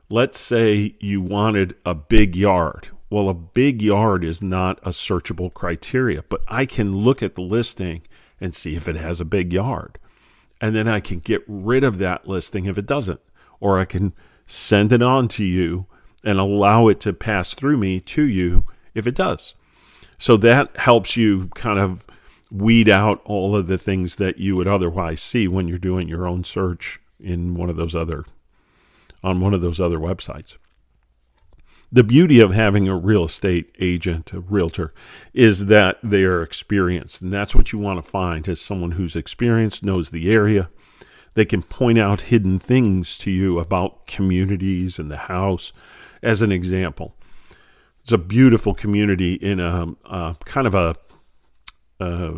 let's 0.09 0.39
say 0.39 0.95
you 1.01 1.21
wanted 1.21 1.75
a 1.85 1.95
big 1.95 2.35
yard. 2.37 2.89
Well, 3.11 3.29
a 3.29 3.35
big 3.35 3.83
yard 3.83 4.23
is 4.23 4.41
not 4.41 4.79
a 4.83 4.91
searchable 4.91 5.53
criteria, 5.53 6.23
but 6.29 6.43
I 6.47 6.65
can 6.65 6.99
look 6.99 7.23
at 7.23 7.35
the 7.35 7.43
listing 7.43 8.03
and 8.41 8.55
see 8.55 8.77
if 8.77 8.89
it 8.89 8.97
has 8.97 9.21
a 9.21 9.25
big 9.25 9.53
yard. 9.53 9.99
And 10.61 10.77
then 10.77 10.87
I 10.87 11.01
can 11.01 11.19
get 11.19 11.43
rid 11.49 11.85
of 11.85 11.99
that 11.99 12.29
listing 12.29 12.67
if 12.67 12.79
it 12.79 12.87
doesn't, 12.87 13.21
or 13.59 13.79
I 13.79 13.85
can 13.85 14.13
send 14.47 14.93
it 14.93 15.03
on 15.03 15.29
to 15.29 15.45
you 15.45 15.87
and 16.25 16.39
allow 16.39 16.89
it 16.89 17.01
to 17.01 17.13
pass 17.13 17.55
through 17.55 17.77
me 17.77 18.01
to 18.01 18.23
you 18.23 18.65
if 18.95 19.07
it 19.07 19.15
does. 19.15 19.55
So 20.19 20.37
that 20.39 20.77
helps 20.77 21.17
you 21.17 21.49
kind 21.55 21.79
of 21.79 22.05
weed 22.51 22.89
out 22.89 23.23
all 23.25 23.57
of 23.57 23.69
the 23.69 23.79
things 23.79 24.17
that 24.17 24.39
you 24.39 24.57
would 24.57 24.67
otherwise 24.67 25.21
see 25.23 25.47
when 25.49 25.69
you're 25.69 25.79
doing 25.79 26.09
your 26.09 26.27
own 26.27 26.45
search 26.45 27.01
in 27.19 27.55
one 27.55 27.71
of 27.71 27.77
those 27.77 27.95
other 27.95 28.25
on 29.23 29.41
one 29.41 29.55
of 29.55 29.61
those 29.61 29.81
other 29.81 29.99
websites. 29.99 30.57
The 31.93 32.05
beauty 32.05 32.39
of 32.41 32.55
having 32.55 32.87
a 32.87 32.97
real 32.97 33.25
estate 33.25 33.75
agent, 33.81 34.33
a 34.33 34.41
realtor, 34.41 34.95
is 35.35 35.67
that 35.67 35.99
they 36.03 36.23
are 36.23 36.43
experienced. 36.43 37.21
And 37.21 37.33
that's 37.33 37.55
what 37.55 37.73
you 37.73 37.79
want 37.79 38.03
to 38.03 38.09
find 38.09 38.47
is 38.47 38.61
someone 38.61 38.93
who's 38.93 39.17
experienced, 39.17 39.83
knows 39.83 40.11
the 40.11 40.33
area. 40.33 40.71
They 41.35 41.45
can 41.45 41.63
point 41.63 41.99
out 41.99 42.23
hidden 42.23 42.59
things 42.59 43.19
to 43.19 43.31
you 43.31 43.59
about 43.59 44.07
communities 44.07 44.99
and 44.99 45.11
the 45.11 45.17
house, 45.17 45.73
as 46.23 46.43
an 46.43 46.53
example. 46.53 47.17
It's 48.03 48.13
a 48.13 48.19
beautiful 48.19 48.75
community 48.75 49.35
in 49.35 49.61
a, 49.61 49.83
um, 49.83 49.97
a 50.05 50.37
kind 50.45 50.67
of 50.67 50.75
a, 50.75 50.97
a, 52.01 52.33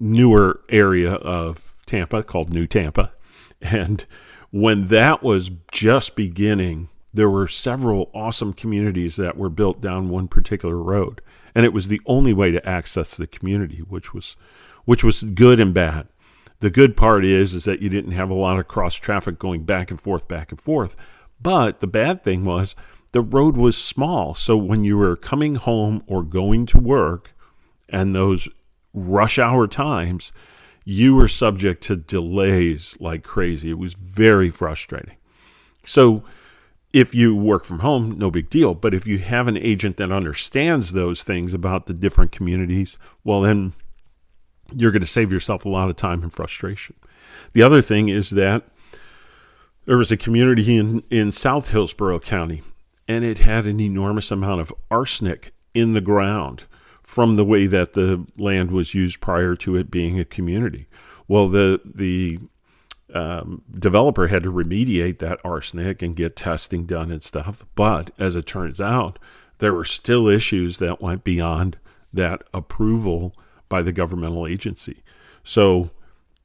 newer 0.00 0.60
area 0.70 1.12
of 1.12 1.74
Tampa 1.86 2.22
called 2.22 2.52
New 2.52 2.66
Tampa. 2.66 3.12
And 3.60 4.04
when 4.50 4.86
that 4.88 5.22
was 5.22 5.50
just 5.70 6.16
beginning, 6.16 6.88
there 7.12 7.30
were 7.30 7.46
several 7.46 8.10
awesome 8.12 8.52
communities 8.52 9.16
that 9.16 9.36
were 9.36 9.48
built 9.48 9.80
down 9.80 10.08
one 10.08 10.26
particular 10.26 10.76
road, 10.76 11.20
and 11.54 11.64
it 11.64 11.72
was 11.72 11.88
the 11.88 12.00
only 12.06 12.32
way 12.32 12.50
to 12.50 12.68
access 12.68 13.16
the 13.16 13.26
community, 13.26 13.78
which 13.78 14.12
was 14.12 14.36
which 14.84 15.04
was 15.04 15.22
good 15.22 15.60
and 15.60 15.72
bad. 15.72 16.08
The 16.58 16.70
good 16.70 16.96
part 16.96 17.24
is 17.24 17.54
is 17.54 17.64
that 17.64 17.80
you 17.80 17.88
didn't 17.88 18.12
have 18.12 18.30
a 18.30 18.34
lot 18.34 18.58
of 18.58 18.68
cross 18.68 18.96
traffic 18.96 19.38
going 19.38 19.64
back 19.64 19.90
and 19.90 20.00
forth, 20.00 20.28
back 20.28 20.50
and 20.50 20.60
forth. 20.60 20.96
But 21.40 21.80
the 21.80 21.86
bad 21.86 22.24
thing 22.24 22.44
was 22.44 22.74
the 23.14 23.22
road 23.22 23.56
was 23.56 23.78
small, 23.78 24.34
so 24.34 24.56
when 24.56 24.82
you 24.82 24.98
were 24.98 25.14
coming 25.14 25.54
home 25.54 26.02
or 26.08 26.24
going 26.24 26.66
to 26.66 26.78
work, 26.80 27.32
and 27.88 28.12
those 28.12 28.48
rush 28.92 29.38
hour 29.38 29.68
times, 29.68 30.32
you 30.84 31.14
were 31.14 31.28
subject 31.28 31.80
to 31.84 31.94
delays 31.94 32.96
like 32.98 33.22
crazy. 33.22 33.70
It 33.70 33.78
was 33.78 33.94
very 33.94 34.50
frustrating. 34.50 35.14
So 35.84 36.24
if 36.92 37.14
you 37.14 37.36
work 37.36 37.64
from 37.64 37.78
home, 37.78 38.18
no 38.18 38.32
big 38.32 38.50
deal. 38.50 38.74
But 38.74 38.94
if 38.94 39.06
you 39.06 39.18
have 39.18 39.46
an 39.46 39.58
agent 39.58 39.96
that 39.98 40.10
understands 40.10 40.90
those 40.90 41.22
things 41.22 41.54
about 41.54 41.86
the 41.86 41.94
different 41.94 42.32
communities, 42.32 42.98
well, 43.22 43.42
then 43.42 43.74
you're 44.72 44.90
going 44.90 45.02
to 45.02 45.06
save 45.06 45.30
yourself 45.30 45.64
a 45.64 45.68
lot 45.68 45.88
of 45.88 45.94
time 45.94 46.24
and 46.24 46.32
frustration. 46.32 46.96
The 47.52 47.62
other 47.62 47.80
thing 47.80 48.08
is 48.08 48.30
that 48.30 48.64
there 49.84 49.98
was 49.98 50.10
a 50.10 50.16
community 50.16 50.76
in, 50.76 51.04
in 51.10 51.30
South 51.30 51.68
Hillsborough 51.68 52.18
County, 52.18 52.62
and 53.06 53.24
it 53.24 53.38
had 53.38 53.66
an 53.66 53.80
enormous 53.80 54.30
amount 54.30 54.60
of 54.60 54.72
arsenic 54.90 55.52
in 55.74 55.92
the 55.92 56.00
ground 56.00 56.64
from 57.02 57.34
the 57.34 57.44
way 57.44 57.66
that 57.66 57.92
the 57.92 58.26
land 58.36 58.70
was 58.70 58.94
used 58.94 59.20
prior 59.20 59.54
to 59.54 59.76
it 59.76 59.90
being 59.90 60.18
a 60.18 60.24
community. 60.24 60.86
Well, 61.28 61.48
the 61.48 61.80
the 61.84 62.38
um, 63.12 63.62
developer 63.72 64.26
had 64.28 64.42
to 64.42 64.52
remediate 64.52 65.18
that 65.18 65.40
arsenic 65.44 66.02
and 66.02 66.16
get 66.16 66.34
testing 66.34 66.84
done 66.84 67.10
and 67.12 67.22
stuff. 67.22 67.64
But 67.74 68.10
as 68.18 68.34
it 68.34 68.46
turns 68.46 68.80
out, 68.80 69.18
there 69.58 69.72
were 69.72 69.84
still 69.84 70.26
issues 70.26 70.78
that 70.78 71.00
went 71.00 71.22
beyond 71.22 71.78
that 72.12 72.42
approval 72.52 73.34
by 73.68 73.82
the 73.82 73.92
governmental 73.92 74.46
agency. 74.46 75.02
So 75.42 75.90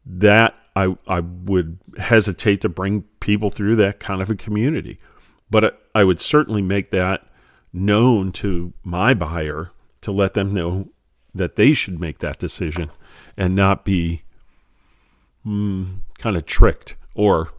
that 0.05 0.55
I 0.75 0.95
I 1.07 1.21
would 1.21 1.79
hesitate 1.97 2.61
to 2.61 2.69
bring 2.69 3.03
people 3.19 3.49
through 3.49 3.75
that 3.77 3.99
kind 3.99 4.21
of 4.21 4.29
a 4.29 4.35
community, 4.35 4.99
but 5.50 5.82
I 5.96 6.03
would 6.03 6.20
certainly 6.20 6.62
make 6.62 6.91
that 6.91 7.25
known 7.74 8.32
to 8.32 8.74
my 8.84 9.13
buyer 9.13 9.72
to 10.01 10.12
let 10.12 10.34
them 10.34 10.53
know 10.53 10.89
that 11.34 11.56
they 11.56 11.74
should 11.74 12.00
make 12.00 12.20
that 12.20 12.39
decision 12.39 12.91
and 13.38 13.56
not 13.56 13.86
be 13.86 14.24
mm, 15.46 16.00
kind 16.18 16.36
of 16.36 16.46
tricked 16.46 16.96
or 17.13 17.53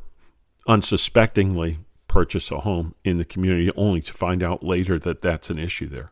unsuspectingly 0.67 1.79
purchase 2.09 2.51
a 2.51 2.61
home 2.61 2.95
in 3.05 3.19
the 3.19 3.25
community 3.25 3.71
only 3.77 4.01
to 4.01 4.13
find 4.13 4.43
out 4.43 4.65
later 4.65 4.99
that 4.99 5.23
that's 5.23 5.51
an 5.51 5.59
issue 5.59 5.89
there. 5.89 6.11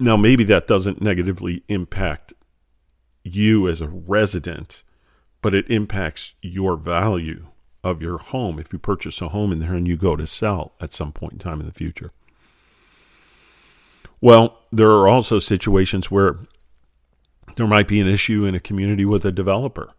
Now, 0.00 0.16
maybe 0.16 0.42
that 0.44 0.66
doesn't 0.66 1.00
negatively 1.00 1.62
impact 1.68 2.32
you 3.22 3.68
as 3.68 3.80
a 3.80 3.88
resident, 3.88 4.82
but 5.40 5.54
it 5.54 5.70
impacts 5.70 6.34
your 6.42 6.76
value 6.76 7.46
of 7.84 8.00
your 8.00 8.18
home 8.18 8.58
if 8.58 8.72
you 8.72 8.78
purchase 8.78 9.20
a 9.20 9.28
home 9.28 9.52
in 9.52 9.60
there 9.60 9.74
and 9.74 9.86
you 9.86 9.96
go 9.96 10.16
to 10.16 10.26
sell 10.26 10.72
at 10.80 10.92
some 10.92 11.12
point 11.12 11.34
in 11.34 11.38
time 11.38 11.60
in 11.60 11.66
the 11.66 11.72
future. 11.72 12.10
Well, 14.20 14.58
there 14.72 14.90
are 14.90 15.06
also 15.06 15.38
situations 15.38 16.10
where 16.10 16.38
there 17.56 17.66
might 17.66 17.86
be 17.86 18.00
an 18.00 18.08
issue 18.08 18.46
in 18.46 18.54
a 18.54 18.60
community 18.60 19.04
with 19.04 19.24
a 19.26 19.30
developer. 19.30 19.92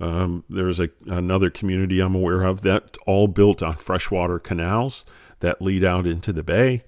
Um, 0.00 0.44
there's 0.48 0.80
a, 0.80 0.88
another 1.06 1.50
community 1.50 2.00
I'm 2.00 2.14
aware 2.14 2.42
of 2.42 2.62
that 2.62 2.96
all 3.06 3.28
built 3.28 3.62
on 3.62 3.76
freshwater 3.76 4.38
canals 4.38 5.04
that 5.40 5.60
lead 5.60 5.84
out 5.84 6.06
into 6.06 6.32
the 6.32 6.42
bay, 6.42 6.84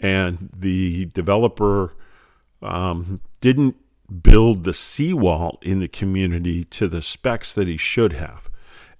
and 0.00 0.50
the 0.54 1.06
developer 1.06 1.94
um, 2.60 3.20
didn't 3.40 3.76
build 4.22 4.64
the 4.64 4.74
seawall 4.74 5.58
in 5.62 5.78
the 5.78 5.88
community 5.88 6.64
to 6.64 6.88
the 6.88 7.02
specs 7.02 7.52
that 7.52 7.68
he 7.68 7.76
should 7.76 8.12
have. 8.12 8.50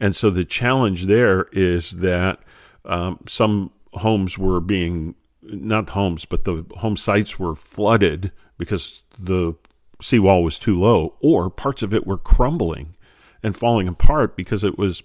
And 0.01 0.15
so 0.15 0.31
the 0.31 0.45
challenge 0.45 1.05
there 1.05 1.47
is 1.53 1.93
that 1.93 2.41
um, 2.85 3.21
some 3.27 3.71
homes 3.95 4.39
were 4.39 4.61
being, 4.61 5.15
not 5.43 5.91
homes, 5.91 6.25
but 6.25 6.45
the 6.45 6.65
home 6.79 6.97
sites 6.97 7.39
were 7.39 7.55
flooded 7.55 8.33
because 8.59 9.03
the 9.19 9.55
seawall 10.01 10.43
was 10.43 10.59
too 10.59 10.79
low, 10.79 11.15
or 11.21 11.49
parts 11.49 11.83
of 11.83 11.95
it 11.95 12.07
were 12.07 12.19
crumbling 12.19 12.95
and 13.43 13.57
falling 13.57 13.89
apart 13.89 14.37
because 14.37 14.65
it 14.65 14.79
was 14.79 15.03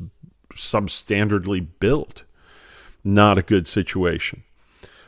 substandardly 0.53 1.65
built. 1.79 2.23
Not 3.03 3.37
a 3.37 3.43
good 3.43 3.67
situation. 3.67 4.43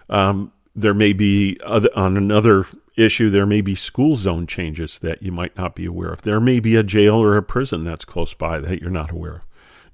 Um, 0.10 0.52
there 0.75 0.94
may 0.94 1.13
be 1.13 1.60
other, 1.63 1.90
on 1.96 2.18
another 2.18 2.66
issue, 2.96 3.30
there 3.30 3.46
may 3.46 3.62
be 3.62 3.75
school 3.75 4.16
zone 4.16 4.48
changes 4.48 5.00
that 5.00 5.22
you 5.22 5.32
might 5.32 5.56
not 5.58 5.75
be 5.75 5.86
aware 5.86 6.12
of. 6.12 6.22
There 6.24 6.40
may 6.40 6.60
be 6.60 6.75
a 6.75 6.84
jail 6.84 7.16
or 7.16 7.38
a 7.38 7.44
prison 7.44 7.84
that's 7.84 8.06
close 8.06 8.34
by 8.34 8.60
that 8.60 8.82
you're 8.82 8.90
not 8.90 9.12
aware 9.12 9.36
of. 9.36 9.42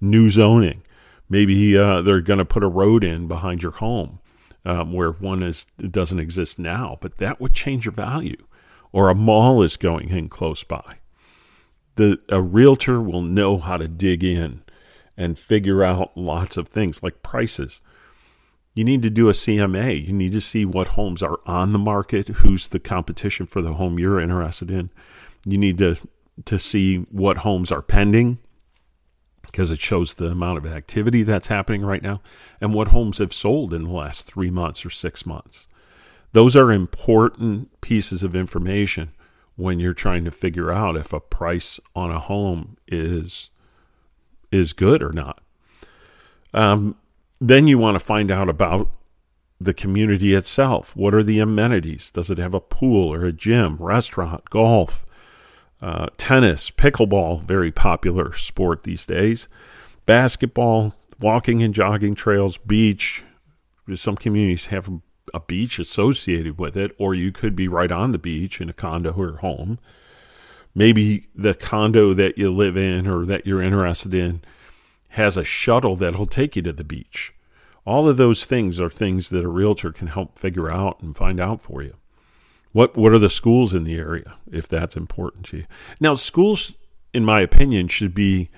New 0.02 0.30
zoning. 0.30 0.84
Maybe 1.30 1.78
uh, 1.78 2.02
they're 2.02 2.22
going 2.22 2.40
to 2.40 2.46
put 2.46 2.64
a 2.64 2.68
road 2.68 3.04
in 3.04 3.28
behind 3.28 3.62
your 3.62 3.74
home 3.74 4.20
um, 4.66 4.94
where 4.94 5.12
one 5.12 5.44
is 5.44 5.66
doesn't 5.66 6.20
exist 6.20 6.58
now, 6.58 6.98
but 7.02 7.18
that 7.18 7.40
would 7.40 7.54
change 7.54 7.86
your 7.86 7.94
value. 7.94 8.46
Or 8.92 9.10
a 9.10 9.16
mall 9.16 9.62
is 9.62 9.78
going 9.78 10.10
in 10.10 10.30
close 10.30 10.64
by 10.64 11.00
the 12.00 12.18
a 12.30 12.42
realtor 12.42 13.02
will 13.02 13.22
know 13.22 13.58
how 13.58 13.76
to 13.76 13.88
dig 13.90 14.24
in 14.24 14.62
and 15.18 15.38
figure 15.38 15.84
out 15.84 16.16
lots 16.16 16.56
of 16.56 16.70
things 16.70 17.04
like 17.04 17.22
prices. 17.22 17.82
You 18.74 18.86
need 18.86 19.02
to 19.02 19.10
do 19.10 19.28
a 19.28 19.34
CMA. 19.34 20.08
You 20.08 20.14
need 20.14 20.32
to 20.32 20.40
see 20.40 20.64
what 20.64 20.90
homes 20.90 21.22
are 21.22 21.42
on 21.46 21.74
the 21.74 21.78
market, 21.78 22.30
who's 22.30 22.68
the 22.68 22.80
competition 22.80 23.48
for 23.48 23.62
the 23.62 23.74
home 23.74 24.00
you're 24.00 24.22
interested 24.22 24.72
in. 24.72 24.92
You 25.46 25.58
need 25.58 25.78
to 25.80 25.98
to 26.46 26.58
see 26.58 27.00
what 27.12 27.40
homes 27.40 27.70
are 27.70 27.82
pending 27.82 28.38
because 29.50 29.72
it 29.72 29.80
shows 29.80 30.14
the 30.14 30.28
amount 30.28 30.58
of 30.58 30.66
activity 30.66 31.24
that's 31.24 31.48
happening 31.48 31.82
right 31.82 32.02
now 32.02 32.22
and 32.62 32.74
what 32.74 32.90
homes 32.90 33.18
have 33.18 33.34
sold 33.34 33.74
in 33.74 33.84
the 33.84 33.94
last 33.94 34.26
3 34.26 34.50
months 34.52 34.86
or 34.86 34.90
6 34.90 35.26
months. 35.26 35.68
Those 36.32 36.56
are 36.56 36.72
important 36.72 37.82
pieces 37.82 38.24
of 38.24 38.36
information 38.36 39.12
when 39.56 39.80
you're 39.80 39.94
trying 39.94 40.24
to 40.26 40.32
figure 40.32 40.72
out 40.72 40.96
if 40.96 41.12
a 41.12 41.20
price 41.20 41.80
on 41.96 42.12
a 42.12 42.20
home 42.20 42.78
is 42.88 43.50
is 44.52 44.74
good 44.74 45.04
or 45.04 45.12
not. 45.12 45.42
Um, 46.54 46.96
then 47.40 47.68
you 47.68 47.78
want 47.78 47.96
to 47.96 48.00
find 48.00 48.32
out 48.32 48.50
about 48.50 48.90
the 49.60 49.74
community 49.74 50.34
itself. 50.34 50.96
What 50.96 51.14
are 51.14 51.24
the 51.24 51.40
amenities? 51.40 52.10
Does 52.10 52.32
it 52.32 52.38
have 52.38 52.54
a 52.54 52.62
pool 52.62 53.14
or 53.14 53.26
a 53.26 53.34
gym, 53.34 53.78
restaurant, 53.78 54.50
golf, 54.50 55.06
uh, 55.82 56.08
tennis, 56.18 56.72
pickleball, 56.72 57.44
very 57.44 57.72
popular 57.72 58.34
sport 58.34 58.84
these 58.84 59.06
days, 59.06 59.48
basketball, 60.06 60.96
walking 61.20 61.62
and 61.62 61.74
jogging 61.74 62.16
trails, 62.16 62.58
beach. 62.58 63.24
Some 63.94 64.16
communities 64.16 64.68
have 64.68 64.90
a 65.34 65.40
beach 65.40 65.80
associated 65.80 66.58
with 66.58 66.76
it, 66.76 66.96
or 66.98 67.14
you 67.14 67.32
could 67.32 67.56
be 67.56 67.68
right 67.68 67.92
on 67.92 68.12
the 68.12 68.20
beach 68.20 68.62
in 68.62 68.70
a 68.70 68.74
condo 68.74 69.14
or 69.14 69.38
home. 69.38 69.80
Maybe 70.76 71.28
the 71.34 71.56
condo 71.56 72.14
that 72.14 72.38
you 72.38 72.52
live 72.52 72.78
in 72.78 73.08
or 73.08 73.26
that 73.26 73.46
you're 73.48 73.62
interested 73.62 74.14
in 74.14 74.42
has 75.10 75.38
a 75.38 75.44
shuttle 75.44 75.96
that'll 75.96 76.28
take 76.28 76.56
you 76.56 76.62
to 76.62 76.74
the 76.74 76.84
beach. 76.84 77.34
All 77.86 78.08
of 78.08 78.18
those 78.18 78.46
things 78.46 78.80
are 78.80 78.90
things 78.90 79.30
that 79.30 79.44
a 79.44 79.50
realtor 79.50 79.92
can 79.92 80.08
help 80.08 80.38
figure 80.38 80.70
out 80.70 81.02
and 81.02 81.18
find 81.18 81.40
out 81.40 81.62
for 81.62 81.82
you. 81.82 81.96
What 82.72 82.96
what 82.96 83.12
are 83.12 83.20
the 83.20 83.30
schools 83.30 83.74
in 83.74 83.84
the 83.84 83.98
area 83.98 84.36
if 84.52 84.68
that's 84.68 84.96
important 84.96 85.46
to 85.48 85.58
you? 85.58 85.66
Now, 86.00 86.16
schools 86.16 86.74
in 87.14 87.26
my 87.26 87.42
opinion 87.42 87.88
should 87.88 88.14
be 88.14 88.50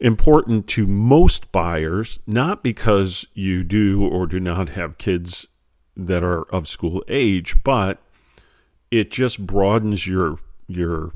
important 0.00 0.66
to 0.66 0.86
most 0.86 1.52
buyers, 1.52 2.18
not 2.26 2.62
because 2.62 3.26
you 3.34 3.62
do 3.64 4.06
or 4.06 4.26
do 4.26 4.40
not 4.40 4.70
have 4.70 4.98
kids 4.98 5.46
that 5.96 6.24
are 6.24 6.42
of 6.44 6.66
school 6.66 7.04
age, 7.06 7.62
but 7.62 8.02
it 8.90 9.10
just 9.10 9.46
broadens 9.46 10.06
your 10.06 10.38
your 10.66 11.12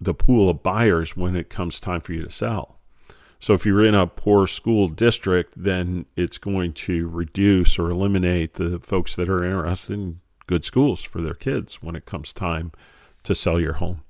the 0.00 0.14
pool 0.14 0.50
of 0.50 0.62
buyers 0.62 1.16
when 1.16 1.34
it 1.34 1.48
comes 1.48 1.80
time 1.80 2.00
for 2.02 2.12
you 2.12 2.22
to 2.22 2.30
sell. 2.30 2.78
So 3.38 3.54
if 3.54 3.64
you're 3.64 3.84
in 3.84 3.94
a 3.94 4.06
poor 4.06 4.46
school 4.46 4.88
district, 4.88 5.54
then 5.56 6.06
it's 6.16 6.38
going 6.38 6.72
to 6.74 7.08
reduce 7.08 7.78
or 7.78 7.90
eliminate 7.90 8.54
the 8.54 8.78
folks 8.80 9.16
that 9.16 9.28
are 9.28 9.44
interested 9.44 9.94
in 9.94 10.20
good 10.46 10.64
schools 10.64 11.02
for 11.02 11.20
their 11.20 11.34
kids 11.34 11.82
when 11.82 11.96
it 11.96 12.06
comes 12.06 12.32
time 12.32 12.72
to 13.24 13.34
sell 13.34 13.60
your 13.60 13.74
home. 13.74 14.02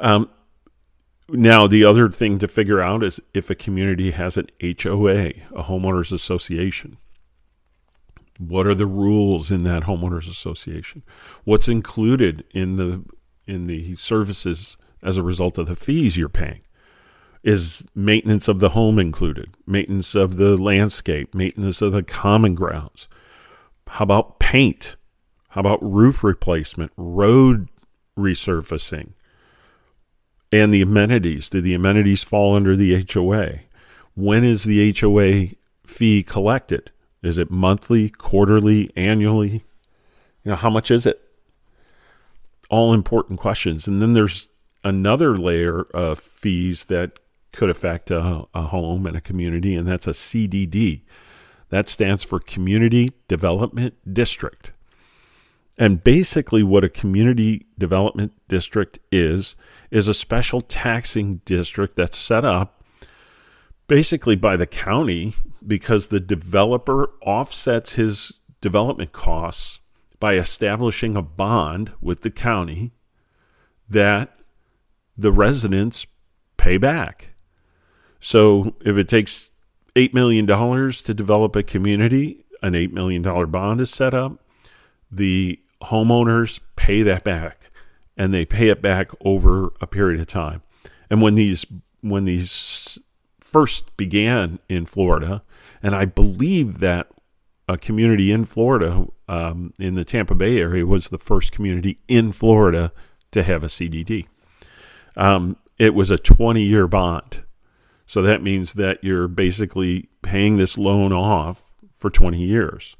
Um, 0.00 0.28
now, 1.28 1.66
the 1.66 1.84
other 1.84 2.08
thing 2.08 2.38
to 2.38 2.48
figure 2.48 2.80
out 2.80 3.02
is 3.02 3.20
if 3.34 3.50
a 3.50 3.54
community 3.54 4.12
has 4.12 4.36
an 4.36 4.48
HOA, 4.60 5.28
a 5.54 5.64
homeowners 5.64 6.12
association. 6.12 6.98
What 8.38 8.66
are 8.66 8.74
the 8.74 8.86
rules 8.86 9.50
in 9.50 9.62
that 9.64 9.84
homeowners 9.84 10.30
association? 10.30 11.02
What's 11.44 11.68
included 11.68 12.44
in 12.52 12.76
the 12.76 13.04
in 13.46 13.66
the 13.66 13.94
services 13.96 14.76
as 15.02 15.16
a 15.16 15.22
result 15.22 15.56
of 15.56 15.66
the 15.66 15.76
fees 15.76 16.16
you're 16.16 16.28
paying? 16.28 16.60
Is 17.42 17.86
maintenance 17.94 18.48
of 18.48 18.58
the 18.58 18.70
home 18.70 18.98
included? 18.98 19.54
Maintenance 19.66 20.14
of 20.14 20.36
the 20.36 20.56
landscape? 20.56 21.34
Maintenance 21.34 21.80
of 21.80 21.92
the 21.92 22.02
common 22.02 22.54
grounds? 22.54 23.08
How 23.88 24.02
about 24.02 24.38
paint? 24.38 24.96
How 25.50 25.60
about 25.60 25.82
roof 25.82 26.22
replacement? 26.22 26.92
Road 26.96 27.68
resurfacing? 28.18 29.10
And 30.52 30.72
the 30.72 30.82
amenities? 30.82 31.48
Do 31.48 31.60
the 31.60 31.74
amenities 31.74 32.24
fall 32.24 32.54
under 32.54 32.76
the 32.76 33.04
HOA? 33.12 33.60
When 34.14 34.44
is 34.44 34.64
the 34.64 34.94
HOA 34.98 35.56
fee 35.86 36.22
collected? 36.22 36.90
Is 37.22 37.38
it 37.38 37.50
monthly, 37.50 38.08
quarterly, 38.08 38.90
annually? 38.96 39.64
You 40.44 40.52
know, 40.52 40.56
how 40.56 40.70
much 40.70 40.90
is 40.90 41.06
it? 41.06 41.20
All 42.70 42.92
important 42.92 43.38
questions. 43.38 43.88
And 43.88 44.00
then 44.00 44.12
there's 44.12 44.50
another 44.84 45.36
layer 45.36 45.82
of 45.92 46.20
fees 46.20 46.84
that 46.84 47.18
could 47.52 47.70
affect 47.70 48.10
a, 48.10 48.46
a 48.54 48.62
home 48.62 49.06
and 49.06 49.16
a 49.16 49.20
community, 49.20 49.74
and 49.74 49.88
that's 49.88 50.06
a 50.06 50.12
CDD. 50.12 51.02
That 51.70 51.88
stands 51.88 52.22
for 52.24 52.38
Community 52.38 53.12
Development 53.28 53.94
District. 54.12 54.72
And 55.78 56.02
basically, 56.02 56.62
what 56.62 56.84
a 56.84 56.88
community 56.88 57.66
development 57.78 58.32
district 58.48 58.98
is, 59.12 59.56
is 59.90 60.08
a 60.08 60.14
special 60.14 60.62
taxing 60.62 61.42
district 61.44 61.96
that's 61.96 62.16
set 62.16 62.44
up 62.44 62.82
basically 63.88 64.36
by 64.36 64.56
the 64.56 64.66
county 64.66 65.34
because 65.64 66.08
the 66.08 66.20
developer 66.20 67.10
offsets 67.22 67.94
his 67.94 68.32
development 68.60 69.12
costs 69.12 69.80
by 70.18 70.34
establishing 70.34 71.14
a 71.14 71.22
bond 71.22 71.92
with 72.00 72.22
the 72.22 72.30
county 72.30 72.92
that 73.88 74.36
the 75.16 75.32
residents 75.32 76.06
pay 76.56 76.78
back. 76.78 77.34
So 78.18 78.74
if 78.80 78.96
it 78.96 79.08
takes 79.08 79.50
$8 79.96 80.14
million 80.14 80.46
to 80.46 81.14
develop 81.14 81.56
a 81.56 81.62
community, 81.62 82.44
an 82.62 82.74
$8 82.74 82.92
million 82.92 83.22
bond 83.50 83.80
is 83.80 83.90
set 83.90 84.14
up. 84.14 84.38
The 85.10 85.58
homeowners 85.82 86.60
pay 86.76 87.02
that 87.02 87.24
back 87.24 87.70
and 88.16 88.32
they 88.32 88.44
pay 88.44 88.68
it 88.68 88.82
back 88.82 89.10
over 89.24 89.72
a 89.80 89.86
period 89.86 90.20
of 90.20 90.26
time. 90.26 90.62
And 91.10 91.22
when 91.22 91.34
these 91.34 91.66
when 92.00 92.24
these 92.24 92.98
first 93.40 93.96
began 93.96 94.58
in 94.68 94.86
Florida, 94.86 95.42
and 95.82 95.94
I 95.94 96.04
believe 96.04 96.80
that 96.80 97.08
a 97.68 97.76
community 97.76 98.30
in 98.30 98.44
Florida, 98.44 99.06
um, 99.28 99.72
in 99.78 99.94
the 99.94 100.04
Tampa 100.04 100.34
Bay 100.34 100.58
area, 100.58 100.86
was 100.86 101.08
the 101.08 101.18
first 101.18 101.52
community 101.52 101.98
in 102.06 102.32
Florida 102.32 102.92
to 103.32 103.42
have 103.42 103.64
a 103.64 103.68
CDD. 103.68 104.26
Um, 105.16 105.56
it 105.78 105.94
was 105.94 106.10
a 106.10 106.18
20 106.18 106.62
year 106.62 106.86
bond. 106.86 107.44
So 108.06 108.22
that 108.22 108.42
means 108.42 108.74
that 108.74 109.02
you're 109.02 109.28
basically 109.28 110.08
paying 110.22 110.56
this 110.56 110.78
loan 110.78 111.12
off 111.12 111.72
for 111.90 112.08
20 112.08 112.38
years. 112.38 112.96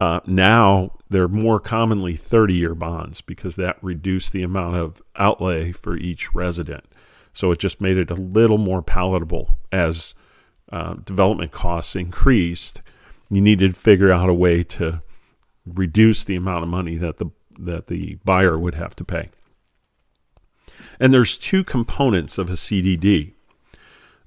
Uh, 0.00 0.20
now 0.26 0.92
they're 1.08 1.28
more 1.28 1.60
commonly 1.60 2.14
30 2.14 2.54
year 2.54 2.74
bonds 2.74 3.20
because 3.20 3.56
that 3.56 3.82
reduced 3.82 4.32
the 4.32 4.42
amount 4.42 4.76
of 4.76 5.02
outlay 5.16 5.72
for 5.72 5.96
each 5.96 6.34
resident. 6.34 6.84
So 7.32 7.50
it 7.52 7.58
just 7.58 7.80
made 7.80 7.98
it 7.98 8.10
a 8.10 8.14
little 8.14 8.58
more 8.58 8.82
palatable 8.82 9.58
as 9.70 10.14
uh, 10.72 10.94
development 11.04 11.52
costs 11.52 11.96
increased. 11.96 12.82
You 13.28 13.40
needed 13.40 13.74
to 13.74 13.80
figure 13.80 14.10
out 14.10 14.28
a 14.28 14.34
way 14.34 14.62
to 14.64 15.02
reduce 15.66 16.24
the 16.24 16.36
amount 16.36 16.62
of 16.62 16.68
money 16.68 16.96
that 16.96 17.18
the 17.18 17.26
that 17.58 17.88
the 17.88 18.16
buyer 18.24 18.58
would 18.58 18.74
have 18.74 18.96
to 18.96 19.04
pay. 19.04 19.28
And 20.98 21.12
there's 21.12 21.36
two 21.36 21.62
components 21.62 22.38
of 22.38 22.48
a 22.48 22.54
CDD. 22.54 23.34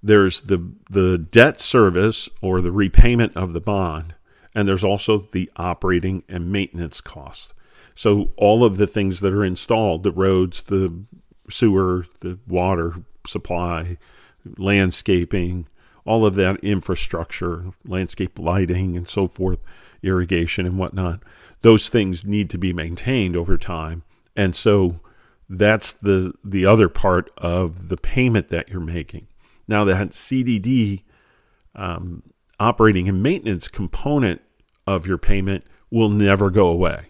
There's 0.05 0.41
the 0.41 0.73
the 0.89 1.17
debt 1.17 1.61
service 1.61 2.29
or 2.41 2.61
the 2.61 2.73
repayment 2.73 3.35
of 3.37 3.53
the 3.53 3.61
bond, 3.61 4.15
and 4.53 4.67
there's 4.67 4.83
also 4.83 5.19
the 5.19 5.49
operating 5.55 6.23
and 6.27 6.51
maintenance 6.51 6.99
cost. 6.99 7.53
So 7.95 8.31
all 8.35 8.63
of 8.65 8.77
the 8.77 8.87
things 8.87 9.21
that 9.21 9.33
are 9.33 9.45
installed, 9.45 10.03
the 10.03 10.11
roads, 10.11 10.63
the 10.63 11.05
sewer, 11.49 12.05
the 12.19 12.39
water 12.47 12.95
supply, 13.25 13.97
landscaping, 14.57 15.67
all 16.05 16.25
of 16.25 16.35
that 16.35 16.61
infrastructure, 16.63 17.71
landscape 17.85 18.37
lighting 18.37 18.97
and 18.97 19.07
so 19.07 19.27
forth, 19.27 19.59
irrigation 20.01 20.65
and 20.65 20.77
whatnot, 20.77 21.23
those 21.61 21.87
things 21.87 22.25
need 22.25 22.49
to 22.49 22.57
be 22.57 22.73
maintained 22.73 23.35
over 23.35 23.57
time. 23.57 24.03
And 24.35 24.55
so 24.55 24.99
that's 25.49 25.93
the 25.93 26.33
the 26.43 26.65
other 26.65 26.89
part 26.89 27.31
of 27.37 27.89
the 27.89 27.97
payment 27.97 28.49
that 28.49 28.69
you're 28.69 28.81
making. 28.81 29.27
Now 29.67 29.83
that 29.85 30.09
CDD 30.09 31.03
um, 31.75 32.23
operating 32.59 33.07
and 33.09 33.23
maintenance 33.23 33.67
component 33.67 34.41
of 34.85 35.07
your 35.07 35.17
payment 35.17 35.63
will 35.89 36.09
never 36.09 36.49
go 36.49 36.67
away. 36.67 37.07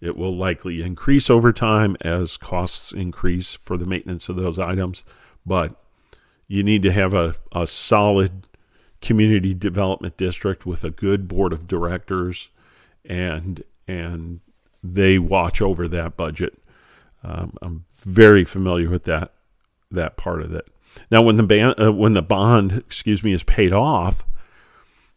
It 0.00 0.16
will 0.16 0.36
likely 0.36 0.82
increase 0.82 1.30
over 1.30 1.52
time 1.52 1.96
as 2.00 2.36
costs 2.36 2.92
increase 2.92 3.54
for 3.54 3.76
the 3.76 3.86
maintenance 3.86 4.28
of 4.28 4.36
those 4.36 4.58
items, 4.58 5.04
but 5.46 5.80
you 6.46 6.62
need 6.62 6.82
to 6.82 6.92
have 6.92 7.14
a, 7.14 7.36
a 7.52 7.66
solid 7.66 8.46
community 9.00 9.54
development 9.54 10.16
district 10.16 10.66
with 10.66 10.84
a 10.84 10.90
good 10.90 11.28
board 11.28 11.52
of 11.52 11.66
directors 11.66 12.50
and 13.04 13.62
and 13.86 14.40
they 14.82 15.18
watch 15.18 15.60
over 15.60 15.86
that 15.88 16.16
budget. 16.16 16.58
Um, 17.22 17.54
I'm 17.62 17.84
very 17.98 18.44
familiar 18.44 18.88
with 18.90 19.04
that 19.04 19.32
that 19.90 20.16
part 20.16 20.42
of 20.42 20.54
it. 20.54 20.66
Now, 21.10 21.22
when 21.22 21.36
the 21.36 21.42
ban- 21.42 21.74
uh, 21.78 21.92
when 21.92 22.12
the 22.12 22.22
bond, 22.22 22.72
excuse 22.72 23.22
me, 23.22 23.32
is 23.32 23.42
paid 23.42 23.72
off, 23.72 24.24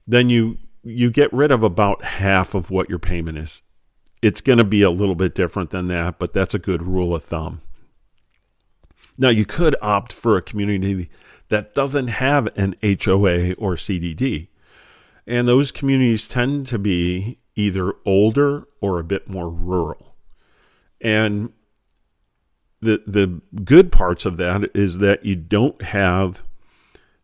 then 0.05 0.29
you 0.29 0.57
you 0.83 1.11
get 1.11 1.31
rid 1.33 1.51
of 1.51 1.63
about 1.63 2.03
half 2.03 2.53
of 2.53 2.71
what 2.71 2.89
your 2.89 2.99
payment 2.99 3.37
is. 3.37 3.61
It's 4.21 4.41
going 4.41 4.57
to 4.57 4.63
be 4.63 4.81
a 4.81 4.89
little 4.89 5.15
bit 5.15 5.35
different 5.35 5.69
than 5.69 5.87
that, 5.87 6.17
but 6.17 6.33
that's 6.33 6.53
a 6.53 6.59
good 6.59 6.81
rule 6.81 7.13
of 7.13 7.23
thumb. 7.23 7.61
Now, 9.17 9.29
you 9.29 9.45
could 9.45 9.75
opt 9.81 10.13
for 10.13 10.37
a 10.37 10.41
community 10.41 11.09
that 11.49 11.73
doesn't 11.73 12.07
have 12.07 12.47
an 12.57 12.75
HOA 12.81 13.53
or 13.53 13.75
CDD. 13.75 14.47
And 15.25 15.47
those 15.47 15.71
communities 15.71 16.27
tend 16.27 16.67
to 16.67 16.79
be 16.79 17.39
either 17.55 17.93
older 18.05 18.67
or 18.79 18.99
a 18.99 19.03
bit 19.03 19.27
more 19.27 19.49
rural. 19.49 20.15
And 21.01 21.51
the 22.81 23.01
the 23.07 23.41
good 23.63 23.91
parts 23.91 24.25
of 24.25 24.37
that 24.37 24.69
is 24.75 24.99
that 24.99 25.25
you 25.25 25.35
don't 25.35 25.81
have 25.81 26.43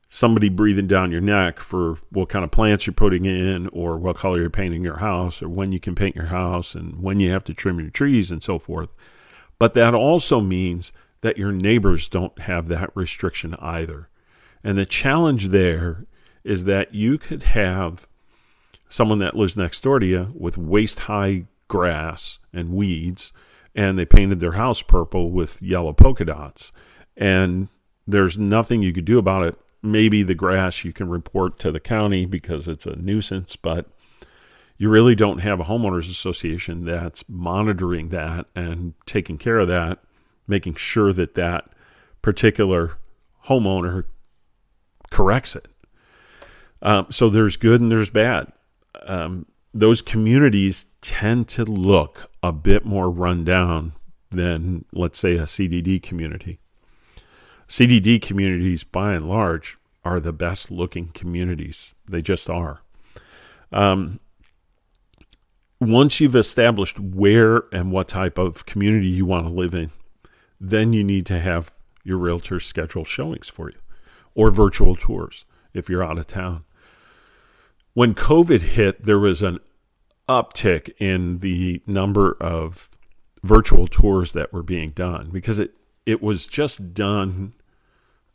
somebody 0.10 0.48
breathing 0.48 0.86
down 0.86 1.12
your 1.12 1.22
neck 1.22 1.60
for 1.60 1.96
what 2.12 2.30
kind 2.30 2.46
of 2.46 2.52
plants 2.52 2.86
you're 2.86 2.94
putting 2.94 3.26
in 3.26 3.68
or 3.70 3.98
what 3.98 4.16
color 4.16 4.40
you're 4.42 4.50
painting 4.50 4.84
your 4.84 4.98
house 4.98 5.42
or 5.42 5.50
when 5.50 5.72
you 5.72 5.80
can 5.80 5.96
paint 5.96 6.16
your 6.16 6.28
house 6.28 6.76
and 6.76 7.02
when 7.02 7.20
you 7.20 7.32
have 7.32 7.44
to 7.44 7.54
trim 7.54 7.80
your 7.80 7.90
trees 7.90 8.30
and 8.30 8.44
so 8.44 8.60
forth. 8.60 8.94
But 9.58 9.74
that 9.74 9.96
also 9.96 10.40
means 10.40 10.92
that 11.22 11.38
your 11.38 11.52
neighbors 11.52 12.08
don't 12.10 12.38
have 12.42 12.68
that 12.68 12.92
restriction 12.96 13.56
either. 13.56 14.10
And 14.64 14.78
the 14.78 14.86
challenge 14.86 15.48
there 15.48 16.06
is 16.44 16.66
that 16.66 16.94
you 16.94 17.18
could 17.18 17.44
have 17.44 18.08
someone 18.90 19.18
that 19.18 19.36
lives 19.36 19.58
next 19.58 19.82
door 19.82 19.98
to 19.98 20.06
you 20.06 20.32
with 20.36 20.58
waist 20.60 21.02
high 21.02 21.46
grass 21.68 22.38
and 22.54 22.74
weeds 22.74 23.34
and 23.76 23.98
they 23.98 24.06
painted 24.06 24.40
their 24.40 24.54
house 24.54 24.82
purple 24.82 25.32
with 25.32 25.62
yellow 25.62 25.94
polka 25.94 26.26
dots. 26.26 26.72
And 27.18 27.70
there's 28.08 28.38
nothing 28.38 28.82
you 28.82 28.94
could 28.94 29.06
do 29.06 29.18
about 29.18 29.44
it. 29.44 29.56
Maybe 29.82 30.24
the 30.24 30.36
grass 30.36 30.84
you 30.84 30.94
can 30.94 31.10
report 31.10 31.60
to 31.60 31.72
the 31.72 31.80
county 31.80 32.26
because 32.26 32.68
it's 32.68 32.86
a 32.86 32.96
nuisance, 32.96 33.56
but 33.56 33.88
you 34.78 34.90
really 34.90 35.16
don't 35.16 35.40
have 35.40 35.60
a 35.60 35.66
homeowners 35.66 36.10
association 36.10 36.86
that's 36.86 37.24
monitoring 37.28 38.10
that 38.10 38.48
and 38.56 38.94
taking 39.06 39.38
care 39.38 39.60
of 39.60 39.68
that, 39.68 40.00
making 40.48 40.76
sure 40.76 41.14
that 41.14 41.36
that 41.36 41.70
particular 42.22 42.98
homeowner 43.48 44.06
corrects 45.10 45.56
it. 45.56 45.68
Um, 46.82 47.08
so 47.10 47.30
there's 47.30 47.58
good 47.58 47.82
and 47.82 47.92
there's 47.92 48.10
bad. 48.10 48.52
Um, 49.06 49.46
those 49.74 50.02
communities 50.02 50.86
tend 51.02 51.48
to 51.50 51.66
look 51.66 52.30
a 52.42 52.52
bit 52.52 52.86
more 52.86 53.10
run 53.10 53.44
down 53.44 53.94
than, 54.30 54.86
let's 54.94 55.20
say, 55.20 55.36
a 55.36 55.44
CDD 55.44 56.02
community. 56.02 56.60
CDD 57.68 58.22
communities, 58.22 58.84
by 58.84 59.14
and 59.14 59.28
large, 59.28 59.78
are 60.06 60.20
the 60.20 60.34
best 60.34 60.70
looking 60.70 61.08
communities. 61.08 61.96
They 62.08 62.22
just 62.22 62.50
are. 62.50 62.82
Um, 63.72 64.20
once 65.80 66.20
you've 66.20 66.36
established 66.36 67.00
where 67.00 67.64
and 67.72 67.92
what 67.92 68.08
type 68.08 68.38
of 68.38 68.66
community 68.66 69.08
you 69.08 69.26
want 69.26 69.48
to 69.48 69.54
live 69.54 69.74
in, 69.74 69.90
then 70.60 70.94
you 70.94 71.04
need 71.04 71.26
to 71.26 71.40
have 71.40 71.74
your 72.04 72.18
realtor 72.18 72.60
schedule 72.60 73.04
showings 73.04 73.50
for 73.50 73.70
you 73.70 73.78
or 74.36 74.52
virtual 74.52 74.96
tours 74.96 75.46
if 75.74 75.90
you're 75.90 76.04
out 76.04 76.18
of 76.18 76.28
town. 76.28 76.64
When 77.94 78.16
COVID 78.16 78.62
hit, 78.62 79.04
there 79.04 79.20
was 79.20 79.42
an 79.42 79.60
uptick 80.28 80.92
in 81.00 81.40
the 81.40 81.82
number 81.86 82.36
of 82.40 82.90
virtual 83.44 83.88
tours 83.88 84.34
that 84.34 84.52
were 84.52 84.64
being 84.64 84.92
done 84.92 85.30
because 85.32 85.60
it, 85.60 85.76
it 86.06 86.22
was 86.22 86.48
just 86.48 86.94
done 86.94 87.54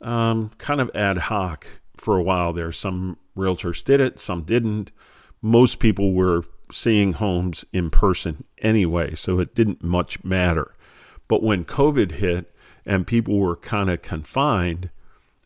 um, 0.01 0.51
kind 0.57 0.79
of 0.79 0.89
ad 0.95 1.17
hoc 1.17 1.67
for 1.97 2.15
a 2.15 2.23
while 2.23 2.53
there. 2.53 2.71
Some 2.71 3.17
realtors 3.35 3.83
did 3.83 3.99
it, 3.99 4.19
some 4.19 4.43
didn't. 4.43 4.91
Most 5.41 5.79
people 5.79 6.13
were 6.13 6.45
seeing 6.71 7.13
homes 7.13 7.65
in 7.73 7.89
person 7.89 8.45
anyway, 8.59 9.15
so 9.15 9.39
it 9.39 9.55
didn't 9.55 9.83
much 9.83 10.23
matter. 10.23 10.75
But 11.27 11.43
when 11.43 11.65
COVID 11.65 12.13
hit 12.13 12.53
and 12.85 13.05
people 13.05 13.37
were 13.37 13.55
kind 13.55 13.89
of 13.89 14.01
confined, 14.01 14.89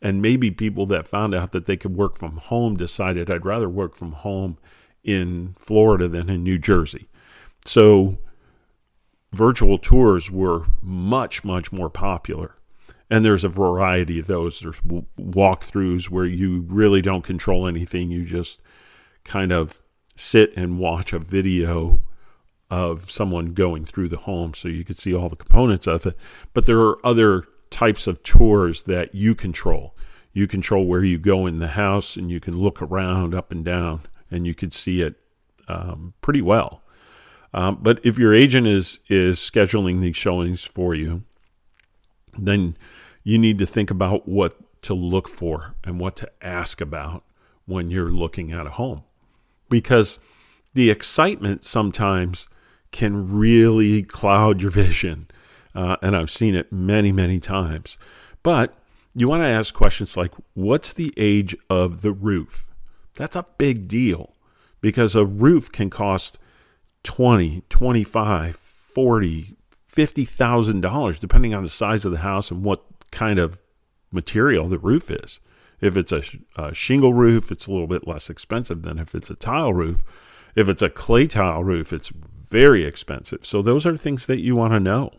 and 0.04 0.20
maybe 0.20 0.50
people 0.50 0.84
that 0.84 1.08
found 1.08 1.34
out 1.34 1.52
that 1.52 1.64
they 1.64 1.78
could 1.78 1.96
work 1.96 2.18
from 2.18 2.36
home 2.36 2.76
decided 2.76 3.30
I'd 3.30 3.46
rather 3.46 3.70
work 3.70 3.96
from 3.96 4.12
home 4.12 4.58
in 5.02 5.54
Florida 5.58 6.08
than 6.08 6.28
in 6.28 6.42
New 6.42 6.58
Jersey. 6.58 7.08
So 7.64 8.18
virtual 9.32 9.78
tours 9.78 10.30
were 10.30 10.66
much, 10.82 11.42
much 11.42 11.72
more 11.72 11.88
popular. 11.88 12.56
And 13.10 13.24
there's 13.24 13.44
a 13.44 13.48
variety 13.48 14.20
of 14.20 14.26
those. 14.26 14.60
There's 14.60 14.82
walkthroughs 14.82 16.10
where 16.10 16.26
you 16.26 16.66
really 16.68 17.00
don't 17.00 17.24
control 17.24 17.66
anything. 17.66 18.10
You 18.10 18.26
just 18.26 18.60
kind 19.24 19.52
of 19.52 19.80
sit 20.16 20.54
and 20.54 20.78
watch 20.78 21.14
a 21.14 21.18
video 21.18 22.00
of 22.70 23.10
someone 23.10 23.54
going 23.54 23.86
through 23.86 24.08
the 24.08 24.18
home 24.18 24.52
so 24.52 24.68
you 24.68 24.84
could 24.84 24.98
see 24.98 25.14
all 25.14 25.30
the 25.30 25.36
components 25.36 25.86
of 25.86 26.04
it. 26.04 26.16
But 26.52 26.66
there 26.66 26.80
are 26.80 26.98
other 27.06 27.44
types 27.70 28.06
of 28.06 28.22
tours 28.22 28.82
that 28.82 29.14
you 29.14 29.34
control. 29.34 29.94
You 30.32 30.46
control 30.46 30.86
where 30.86 31.04
you 31.04 31.18
go 31.18 31.46
in 31.46 31.58
the 31.58 31.68
house 31.68 32.16
and 32.16 32.30
you 32.30 32.40
can 32.40 32.56
look 32.56 32.82
around 32.82 33.34
up 33.34 33.52
and 33.52 33.64
down 33.64 34.02
and 34.30 34.46
you 34.46 34.54
could 34.54 34.72
see 34.72 35.00
it 35.00 35.14
um, 35.68 36.14
pretty 36.20 36.42
well. 36.42 36.82
Um, 37.52 37.78
but 37.80 38.00
if 38.02 38.18
your 38.18 38.34
agent 38.34 38.66
is 38.66 38.98
is 39.08 39.38
scheduling 39.38 40.00
these 40.00 40.16
showings 40.16 40.64
for 40.64 40.94
you, 40.94 41.22
then 42.36 42.76
you 43.22 43.38
need 43.38 43.58
to 43.60 43.66
think 43.66 43.90
about 43.90 44.28
what 44.28 44.54
to 44.82 44.92
look 44.92 45.28
for 45.28 45.76
and 45.84 46.00
what 46.00 46.16
to 46.16 46.30
ask 46.42 46.80
about 46.80 47.24
when 47.64 47.90
you're 47.90 48.10
looking 48.10 48.52
at 48.52 48.66
a 48.66 48.70
home, 48.70 49.04
because 49.70 50.18
the 50.74 50.90
excitement 50.90 51.64
sometimes 51.64 52.48
can 52.90 53.32
really 53.32 54.02
cloud 54.02 54.60
your 54.60 54.70
vision 54.72 55.28
uh, 55.74 55.96
and 56.02 56.16
I've 56.16 56.30
seen 56.30 56.54
it 56.54 56.72
many, 56.72 57.12
many 57.12 57.40
times. 57.40 57.98
But 58.42 58.74
you 59.14 59.28
want 59.28 59.42
to 59.42 59.48
ask 59.48 59.74
questions 59.74 60.16
like 60.16 60.32
what's 60.54 60.92
the 60.92 61.12
age 61.16 61.56
of 61.70 62.02
the 62.02 62.12
roof? 62.12 62.66
That's 63.14 63.36
a 63.36 63.46
big 63.58 63.88
deal 63.88 64.34
because 64.80 65.14
a 65.14 65.24
roof 65.24 65.70
can 65.70 65.88
cost 65.88 66.38
20, 67.04 67.62
25, 67.68 68.56
40, 68.56 69.56
$50,000 69.88 71.20
depending 71.20 71.54
on 71.54 71.62
the 71.62 71.68
size 71.68 72.04
of 72.04 72.12
the 72.12 72.18
house 72.18 72.50
and 72.50 72.62
what 72.64 72.84
kind 73.10 73.38
of 73.38 73.60
material 74.10 74.66
the 74.66 74.78
roof 74.78 75.10
is. 75.10 75.38
If 75.80 75.96
it's 75.96 76.12
a, 76.12 76.22
a, 76.56 76.74
shingle 76.74 77.14
roof, 77.14 77.52
it's 77.52 77.66
a 77.66 77.70
little 77.70 77.86
bit 77.86 78.06
less 78.06 78.30
expensive 78.30 78.82
than 78.82 78.98
if 78.98 79.14
it's 79.14 79.30
a 79.30 79.34
tile 79.34 79.74
roof. 79.74 80.02
If 80.54 80.68
it's 80.68 80.82
a 80.82 80.88
clay 80.88 81.26
tile 81.26 81.62
roof, 81.62 81.92
it's 81.92 82.08
very 82.08 82.84
expensive. 82.84 83.44
So 83.44 83.60
those 83.60 83.84
are 83.84 83.96
things 83.96 84.26
that 84.26 84.40
you 84.40 84.56
want 84.56 84.72
to 84.72 84.80
know. 84.80 85.10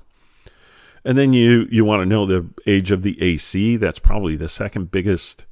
And 1.06 1.18
then 1.18 1.34
you 1.34 1.68
you 1.70 1.86
want 1.86 2.02
to 2.02 2.06
know 2.06 2.26
the 2.26 2.50
age 2.66 2.90
of 2.90 3.04
the 3.04 3.22
AC. 3.22 3.78
That's 3.78 4.00
probably 4.00 4.36
the 4.36 4.50
second 4.50 4.90
biggest 4.90 5.46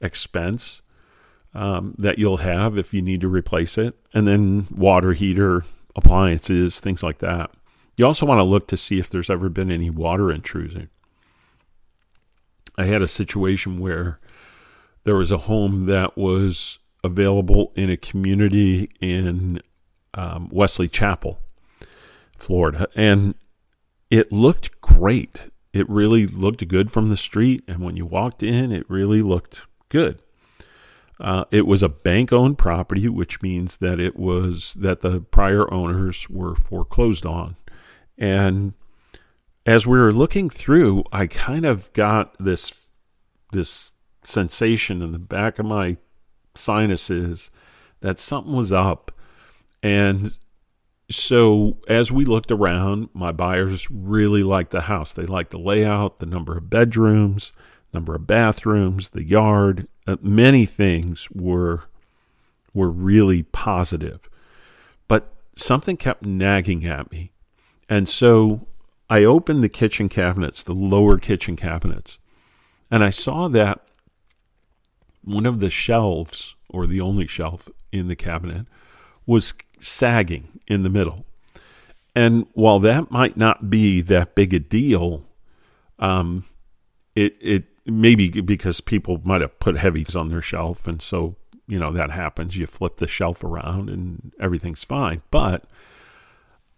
expense 0.00 0.82
um, 1.54 1.94
that 1.98 2.18
you'll 2.18 2.38
have 2.38 2.76
if 2.76 2.92
you 2.92 3.00
need 3.00 3.22
to 3.22 3.28
replace 3.28 3.78
it. 3.78 3.94
And 4.12 4.28
then 4.28 4.66
water 4.70 5.14
heater, 5.14 5.64
appliances, 5.96 6.80
things 6.80 7.02
like 7.02 7.18
that. 7.18 7.50
You 7.96 8.06
also 8.06 8.26
want 8.26 8.40
to 8.40 8.44
look 8.44 8.68
to 8.68 8.76
see 8.76 8.98
if 8.98 9.08
there's 9.08 9.30
ever 9.30 9.48
been 9.48 9.70
any 9.70 9.88
water 9.88 10.30
intrusion. 10.30 10.90
I 12.76 12.84
had 12.84 13.02
a 13.02 13.08
situation 13.08 13.78
where 13.78 14.18
there 15.04 15.14
was 15.14 15.30
a 15.30 15.38
home 15.38 15.82
that 15.82 16.16
was 16.16 16.80
available 17.04 17.72
in 17.76 17.88
a 17.88 17.96
community 17.96 18.90
in 19.00 19.60
um, 20.14 20.48
Wesley 20.50 20.88
Chapel, 20.88 21.40
Florida, 22.36 22.88
and 22.96 23.34
it 24.14 24.30
looked 24.30 24.80
great. 24.80 25.50
It 25.72 25.90
really 25.90 26.24
looked 26.28 26.66
good 26.68 26.92
from 26.92 27.08
the 27.08 27.16
street. 27.16 27.64
And 27.66 27.80
when 27.80 27.96
you 27.96 28.06
walked 28.06 28.44
in, 28.44 28.70
it 28.70 28.88
really 28.88 29.22
looked 29.22 29.62
good. 29.88 30.22
Uh, 31.18 31.46
it 31.50 31.66
was 31.66 31.82
a 31.82 31.88
bank 31.88 32.32
owned 32.32 32.56
property, 32.56 33.08
which 33.08 33.42
means 33.42 33.78
that 33.78 33.98
it 33.98 34.16
was 34.16 34.72
that 34.74 35.00
the 35.00 35.20
prior 35.20 35.72
owners 35.74 36.30
were 36.30 36.54
foreclosed 36.54 37.26
on. 37.26 37.56
And 38.16 38.74
as 39.66 39.84
we 39.84 39.98
were 39.98 40.12
looking 40.12 40.48
through, 40.48 41.02
I 41.10 41.26
kind 41.26 41.66
of 41.66 41.92
got 41.92 42.36
this 42.38 42.86
this 43.50 43.94
sensation 44.22 45.02
in 45.02 45.10
the 45.10 45.18
back 45.18 45.58
of 45.58 45.66
my 45.66 45.96
sinuses 46.54 47.50
that 48.00 48.20
something 48.20 48.52
was 48.52 48.70
up. 48.70 49.10
And 49.82 50.38
so 51.10 51.78
as 51.88 52.10
we 52.10 52.24
looked 52.24 52.50
around, 52.50 53.08
my 53.12 53.32
buyers 53.32 53.90
really 53.90 54.42
liked 54.42 54.70
the 54.70 54.82
house. 54.82 55.12
They 55.12 55.26
liked 55.26 55.50
the 55.50 55.58
layout, 55.58 56.18
the 56.18 56.26
number 56.26 56.56
of 56.56 56.70
bedrooms, 56.70 57.52
number 57.92 58.14
of 58.14 58.26
bathrooms, 58.26 59.10
the 59.10 59.24
yard. 59.24 59.86
Uh, 60.06 60.16
many 60.22 60.66
things 60.66 61.30
were 61.30 61.84
were 62.72 62.90
really 62.90 63.44
positive. 63.44 64.28
But 65.06 65.32
something 65.56 65.96
kept 65.96 66.26
nagging 66.26 66.84
at 66.84 67.12
me. 67.12 67.30
And 67.88 68.08
so 68.08 68.66
I 69.08 69.22
opened 69.24 69.62
the 69.62 69.68
kitchen 69.68 70.08
cabinets, 70.08 70.62
the 70.62 70.74
lower 70.74 71.18
kitchen 71.18 71.54
cabinets, 71.54 72.18
and 72.90 73.04
I 73.04 73.10
saw 73.10 73.48
that 73.48 73.80
one 75.22 75.46
of 75.46 75.60
the 75.60 75.70
shelves, 75.70 76.56
or 76.68 76.86
the 76.86 77.00
only 77.00 77.26
shelf 77.26 77.68
in 77.92 78.08
the 78.08 78.16
cabinet, 78.16 78.66
was 79.26 79.54
sagging 79.78 80.60
in 80.66 80.82
the 80.82 80.90
middle. 80.90 81.24
And 82.14 82.46
while 82.52 82.78
that 82.80 83.10
might 83.10 83.36
not 83.36 83.68
be 83.68 84.00
that 84.02 84.34
big 84.34 84.54
a 84.54 84.60
deal, 84.60 85.24
um, 85.98 86.44
it 87.14 87.36
it 87.40 87.64
maybe 87.86 88.28
because 88.40 88.80
people 88.80 89.20
might 89.24 89.40
have 89.40 89.58
put 89.58 89.76
heavies 89.76 90.14
on 90.14 90.28
their 90.28 90.42
shelf, 90.42 90.86
and 90.86 91.02
so 91.02 91.36
you 91.66 91.78
know 91.78 91.92
that 91.92 92.10
happens. 92.10 92.56
You 92.56 92.66
flip 92.66 92.98
the 92.98 93.08
shelf 93.08 93.42
around, 93.42 93.90
and 93.90 94.32
everything's 94.38 94.84
fine. 94.84 95.22
But 95.30 95.64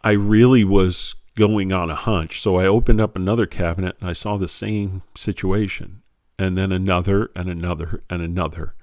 I 0.03 0.13
really 0.13 0.65
was 0.65 1.15
going 1.37 1.71
on 1.71 1.91
a 1.91 1.95
hunch, 1.95 2.41
so 2.41 2.57
I 2.57 2.67
opened 2.67 3.01
up 3.01 3.15
another 3.15 3.45
cabinet 3.45 3.95
and 4.01 4.09
I 4.09 4.15
saw 4.15 4.39
the 4.39 4.49
same 4.49 5.03
situation, 5.15 6.03
and 6.39 6.57
then 6.57 6.73
another, 6.73 7.31
and 7.37 7.51
another, 7.51 8.03
and 8.09 8.23
another. 8.23 8.75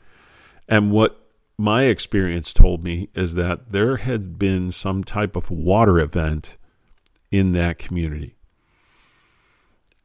And 0.70 0.92
what 0.92 1.23
my 1.58 1.84
experience 1.84 2.54
told 2.54 2.84
me 2.84 3.10
is 3.14 3.36
that 3.36 3.72
there 3.72 3.98
had 3.98 4.40
been 4.40 4.72
some 4.72 5.04
type 5.04 5.36
of 5.36 5.52
water 5.52 6.00
event 6.00 6.58
in 7.32 7.52
that 7.54 7.78
community. 7.78 8.36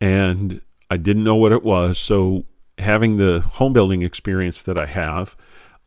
And 0.00 0.60
I 0.90 0.96
didn't 0.96 1.24
know 1.24 1.36
what 1.36 1.52
it 1.52 1.62
was. 1.62 1.98
So, 1.98 2.44
having 2.78 3.16
the 3.16 3.40
home 3.40 3.72
building 3.72 4.02
experience 4.02 4.62
that 4.62 4.78
I 4.78 4.86
have, 4.86 5.36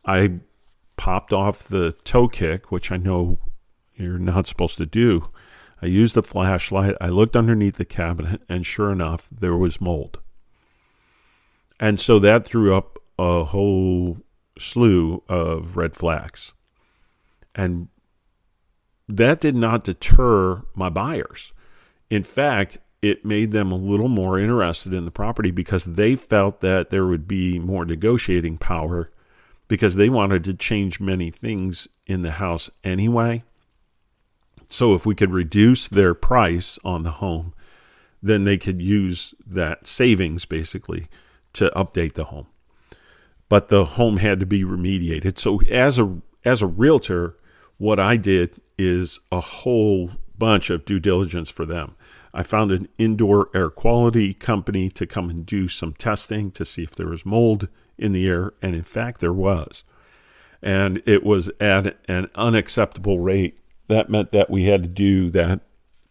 I 0.04 0.40
popped 0.96 1.32
off 1.32 1.64
the 1.64 1.92
toe 2.04 2.28
kick, 2.28 2.70
which 2.70 2.92
I 2.92 2.96
know 2.96 3.38
you're 3.94 4.18
not 4.18 4.46
supposed 4.46 4.76
to 4.78 4.86
do. 4.86 5.30
I 5.80 5.86
used 5.86 6.14
the 6.14 6.22
flashlight. 6.22 6.94
I 7.00 7.08
looked 7.08 7.36
underneath 7.36 7.76
the 7.76 7.84
cabinet, 7.84 8.42
and 8.48 8.66
sure 8.66 8.92
enough, 8.92 9.28
there 9.30 9.56
was 9.56 9.80
mold. 9.80 10.20
And 11.80 11.98
so 11.98 12.18
that 12.20 12.46
threw 12.46 12.76
up 12.76 12.98
a 13.18 13.44
whole 13.44 14.18
slew 14.58 15.22
of 15.28 15.76
red 15.76 15.94
flags. 15.94 16.52
And 17.54 17.88
that 19.08 19.40
did 19.40 19.54
not 19.54 19.84
deter 19.84 20.62
my 20.74 20.88
buyers. 20.88 21.52
In 22.10 22.22
fact, 22.22 22.78
it 23.00 23.24
made 23.24 23.50
them 23.50 23.72
a 23.72 23.76
little 23.76 24.08
more 24.08 24.38
interested 24.38 24.92
in 24.92 25.04
the 25.04 25.10
property 25.10 25.50
because 25.50 25.84
they 25.84 26.14
felt 26.14 26.60
that 26.60 26.90
there 26.90 27.06
would 27.06 27.26
be 27.26 27.58
more 27.58 27.84
negotiating 27.84 28.58
power 28.58 29.10
because 29.66 29.96
they 29.96 30.08
wanted 30.08 30.44
to 30.44 30.54
change 30.54 31.00
many 31.00 31.30
things 31.30 31.88
in 32.06 32.22
the 32.22 32.32
house 32.32 32.70
anyway. 32.84 33.42
So 34.68 34.94
if 34.94 35.04
we 35.04 35.14
could 35.14 35.32
reduce 35.32 35.88
their 35.88 36.14
price 36.14 36.78
on 36.84 37.02
the 37.02 37.12
home, 37.12 37.54
then 38.22 38.44
they 38.44 38.56
could 38.56 38.80
use 38.80 39.34
that 39.44 39.86
savings 39.86 40.44
basically 40.44 41.06
to 41.54 41.70
update 41.74 42.14
the 42.14 42.24
home 42.24 42.46
but 43.52 43.68
the 43.68 43.84
home 43.84 44.16
had 44.16 44.40
to 44.40 44.46
be 44.46 44.64
remediated. 44.64 45.38
So 45.38 45.60
as 45.64 45.98
a 45.98 46.22
as 46.42 46.62
a 46.62 46.66
realtor, 46.66 47.36
what 47.76 48.00
I 48.00 48.16
did 48.16 48.62
is 48.78 49.20
a 49.30 49.40
whole 49.40 50.12
bunch 50.38 50.70
of 50.70 50.86
due 50.86 50.98
diligence 50.98 51.50
for 51.50 51.66
them. 51.66 51.94
I 52.32 52.44
found 52.44 52.72
an 52.72 52.88
indoor 52.96 53.50
air 53.54 53.68
quality 53.68 54.32
company 54.32 54.88
to 54.92 55.06
come 55.06 55.28
and 55.28 55.44
do 55.44 55.68
some 55.68 55.92
testing 55.92 56.50
to 56.52 56.64
see 56.64 56.82
if 56.82 56.92
there 56.92 57.10
was 57.10 57.26
mold 57.26 57.68
in 57.98 58.12
the 58.12 58.26
air, 58.26 58.54
and 58.62 58.74
in 58.74 58.84
fact 58.84 59.20
there 59.20 59.34
was. 59.34 59.84
And 60.62 61.02
it 61.04 61.22
was 61.22 61.50
at 61.60 61.98
an 62.08 62.30
unacceptable 62.34 63.18
rate. 63.18 63.58
That 63.86 64.08
meant 64.08 64.32
that 64.32 64.48
we 64.48 64.64
had 64.64 64.82
to 64.82 64.88
do 64.88 65.28
that 65.28 65.60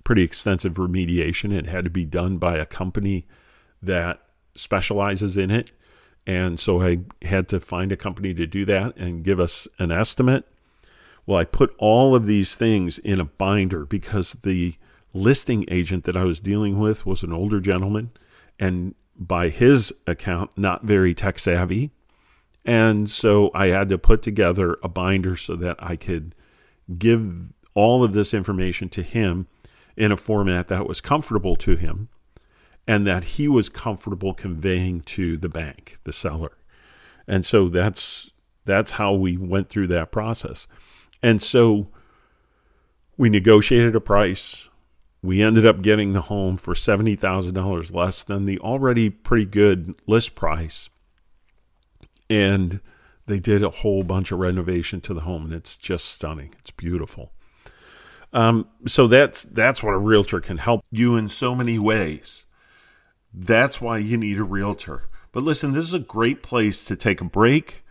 pretty 0.04 0.22
extensive 0.22 0.76
remediation. 0.76 1.52
It 1.52 1.66
had 1.66 1.86
to 1.86 1.90
be 1.90 2.06
done 2.06 2.38
by 2.38 2.58
a 2.58 2.68
company 2.68 3.26
that 3.82 4.22
specializes 4.54 5.38
in 5.38 5.50
it. 5.50 5.72
And 6.28 6.60
so 6.60 6.82
I 6.82 7.00
had 7.24 7.48
to 7.50 7.60
find 7.60 7.92
a 7.92 7.98
company 7.98 8.34
to 8.36 8.46
do 8.46 8.66
that 8.66 8.96
and 8.96 9.24
give 9.24 9.40
us 9.40 9.68
an 9.80 9.92
estimate. 9.92 10.46
Well, 11.26 11.40
I 11.40 11.46
put 11.46 11.74
all 11.78 12.16
of 12.16 12.26
these 12.26 12.56
things 12.56 13.00
in 13.00 13.20
a 13.20 13.26
binder 13.26 13.86
because 13.86 14.38
the 14.44 14.76
listing 15.14 15.66
agent 15.70 16.04
that 16.06 16.16
I 16.16 16.24
was 16.24 16.40
dealing 16.40 16.80
with 16.80 17.06
was 17.06 17.24
an 17.24 17.34
older 17.34 17.60
gentleman 17.60 18.12
and 18.60 18.96
by 19.18 19.50
his 19.50 19.94
account, 20.08 20.52
not 20.56 20.84
very 20.84 21.14
tech 21.14 21.38
savvy. 21.38 21.92
And 22.66 23.10
so 23.10 23.52
I 23.54 23.68
had 23.68 23.90
to 23.90 23.98
put 23.98 24.22
together 24.22 24.78
a 24.84 24.90
binder 24.90 25.36
so 25.36 25.56
that 25.56 25.76
I 25.80 25.96
could 25.96 26.36
give 26.98 27.54
all 27.74 28.04
of 28.04 28.14
this 28.14 28.34
information 28.34 28.90
to 28.90 29.04
him 29.04 29.48
in 29.96 30.12
a 30.12 30.18
format 30.18 30.68
that 30.68 30.88
was 30.88 31.02
comfortable 31.02 31.56
to 31.58 31.76
him 31.76 32.10
and 32.88 33.06
that 33.08 33.24
he 33.24 33.48
was 33.48 33.70
comfortable 33.70 34.34
conveying 34.34 35.02
to 35.02 35.38
the 35.38 35.50
bank, 35.50 35.98
the 36.04 36.14
seller. 36.14 36.58
And 37.28 37.46
so 37.46 37.70
that's 37.70 38.32
that's 38.66 38.92
how 38.92 39.14
we 39.14 39.38
went 39.38 39.70
through 39.70 39.88
that 39.88 40.12
process. 40.12 40.68
And 41.24 41.42
so 41.42 41.90
we 43.18 43.30
negotiated 43.30 43.96
a 43.96 44.02
price. 44.02 44.70
We 45.24 45.42
ended 45.42 45.66
up 45.66 45.82
getting 45.82 46.14
the 46.14 46.22
home 46.22 46.58
for 46.58 46.74
$70,000 46.74 47.94
less 47.94 48.24
than 48.24 48.46
the 48.46 48.60
already 48.60 49.10
pretty 49.10 49.46
good 49.46 49.96
list 50.08 50.36
price. 50.36 50.90
And 52.30 52.82
they 53.28 53.40
did 53.40 53.64
a 53.64 53.70
whole 53.70 54.04
bunch 54.04 54.32
of 54.32 54.40
renovation 54.40 55.02
to 55.02 55.14
the 55.14 55.22
home 55.22 55.46
and 55.46 55.54
it's 55.54 55.78
just 55.78 56.06
stunning. 56.06 56.54
It's 56.60 56.72
beautiful. 56.72 57.32
Um, 58.34 58.68
so 58.88 59.08
that's 59.08 59.44
that's 59.44 59.84
what 59.84 59.94
a 59.94 59.98
realtor 59.98 60.40
can 60.40 60.58
help 60.58 60.82
you 60.90 61.18
in 61.18 61.28
so 61.28 61.54
many 61.54 61.78
ways. 61.78 62.46
That's 63.34 63.80
why 63.80 63.98
you 63.98 64.18
need 64.18 64.38
a 64.38 64.44
realtor. 64.44 65.10
But 65.32 65.44
listen, 65.44 65.72
this 65.72 65.86
is 65.86 65.94
a 65.94 66.00
great 66.00 66.44
place 66.44 66.84
to 66.86 66.96
take 66.96 67.22
a 67.22 67.26
break 67.26 67.84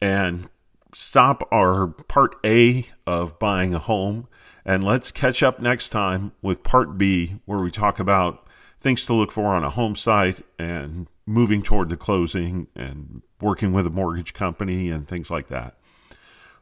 and 0.00 0.48
stop 0.92 1.46
our 1.52 1.86
part 1.86 2.36
A 2.44 2.86
of 3.06 3.38
buying 3.38 3.74
a 3.74 3.78
home. 3.78 4.28
And 4.64 4.84
let's 4.84 5.10
catch 5.10 5.42
up 5.42 5.60
next 5.60 5.90
time 5.90 6.32
with 6.42 6.62
part 6.62 6.98
B, 6.98 7.40
where 7.44 7.60
we 7.60 7.70
talk 7.70 7.98
about 7.98 8.46
things 8.80 9.04
to 9.06 9.14
look 9.14 9.32
for 9.32 9.46
on 9.46 9.64
a 9.64 9.70
home 9.70 9.96
site 9.96 10.42
and 10.58 11.06
moving 11.26 11.62
toward 11.62 11.88
the 11.88 11.96
closing 11.96 12.66
and 12.74 13.22
working 13.40 13.72
with 13.72 13.86
a 13.86 13.90
mortgage 13.90 14.34
company 14.34 14.90
and 14.90 15.06
things 15.06 15.30
like 15.30 15.48
that. 15.48 15.76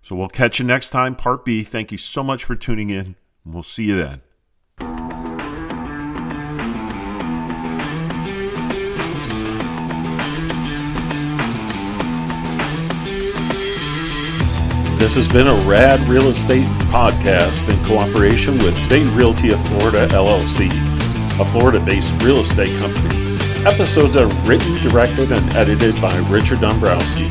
So 0.03 0.15
we'll 0.15 0.29
catch 0.29 0.61
you 0.61 0.65
next 0.65 0.91
time, 0.91 1.17
part 1.17 1.45
B. 1.45 1.63
Thank 1.63 1.91
you 1.91 1.99
so 1.99 2.23
much 2.23 2.45
for 2.45 2.55
tuning 2.55 2.91
in. 2.91 3.17
We'll 3.45 3.63
see 3.63 3.85
you 3.85 3.97
then. 3.97 5.26
This 15.07 15.15
has 15.15 15.29
been 15.29 15.47
a 15.47 15.55
Rad 15.69 16.01
Real 16.09 16.31
Estate 16.31 16.67
podcast 16.91 17.73
in 17.73 17.85
cooperation 17.85 18.59
with 18.59 18.75
Bay 18.89 19.05
Realty 19.05 19.53
of 19.53 19.65
Florida 19.69 20.09
LLC, 20.09 20.67
a 21.41 21.45
Florida 21.45 21.79
based 21.79 22.13
real 22.25 22.41
estate 22.41 22.77
company. 22.81 23.39
Episodes 23.65 24.17
are 24.17 24.27
written, 24.43 24.75
directed, 24.83 25.31
and 25.31 25.49
edited 25.53 26.03
by 26.03 26.13
Richard 26.29 26.61
Dombrowski. 26.61 27.29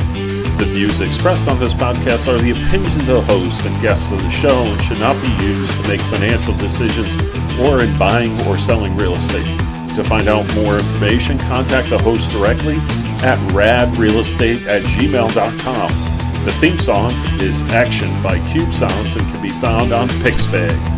The 0.57 0.63
views 0.69 1.01
expressed 1.01 1.49
on 1.49 1.59
this 1.59 1.73
podcast 1.73 2.33
are 2.33 2.41
the 2.41 2.51
opinions 2.51 2.95
of 2.95 3.07
the 3.07 3.21
host 3.23 3.65
and 3.65 3.81
guests 3.81 4.09
of 4.09 4.23
the 4.23 4.31
show 4.31 4.63
and 4.63 4.81
should 4.81 5.01
not 5.01 5.21
be 5.21 5.43
used 5.43 5.73
to 5.73 5.85
make 5.89 5.99
financial 6.03 6.53
decisions 6.53 7.13
or 7.59 7.83
in 7.83 7.97
buying 7.97 8.41
or 8.47 8.57
selling 8.57 8.95
real 8.95 9.15
estate. 9.15 9.59
To 9.97 10.03
find 10.05 10.29
out 10.29 10.47
more 10.55 10.75
information, 10.75 11.37
contact 11.39 11.89
the 11.89 11.97
host 11.97 12.31
directly 12.31 12.75
at 13.19 13.37
radrealestate 13.51 14.65
at 14.65 14.83
gmail.com. 14.83 16.04
The 16.45 16.51
theme 16.59 16.77
song 16.77 17.11
is 17.41 17.63
Action 17.73 18.21
by 18.21 18.37
Cube 18.51 18.71
Sounds 18.71 19.15
and 19.15 19.25
can 19.31 19.41
be 19.41 19.49
found 19.49 19.91
on 19.91 20.07
Pixabay. 20.21 20.94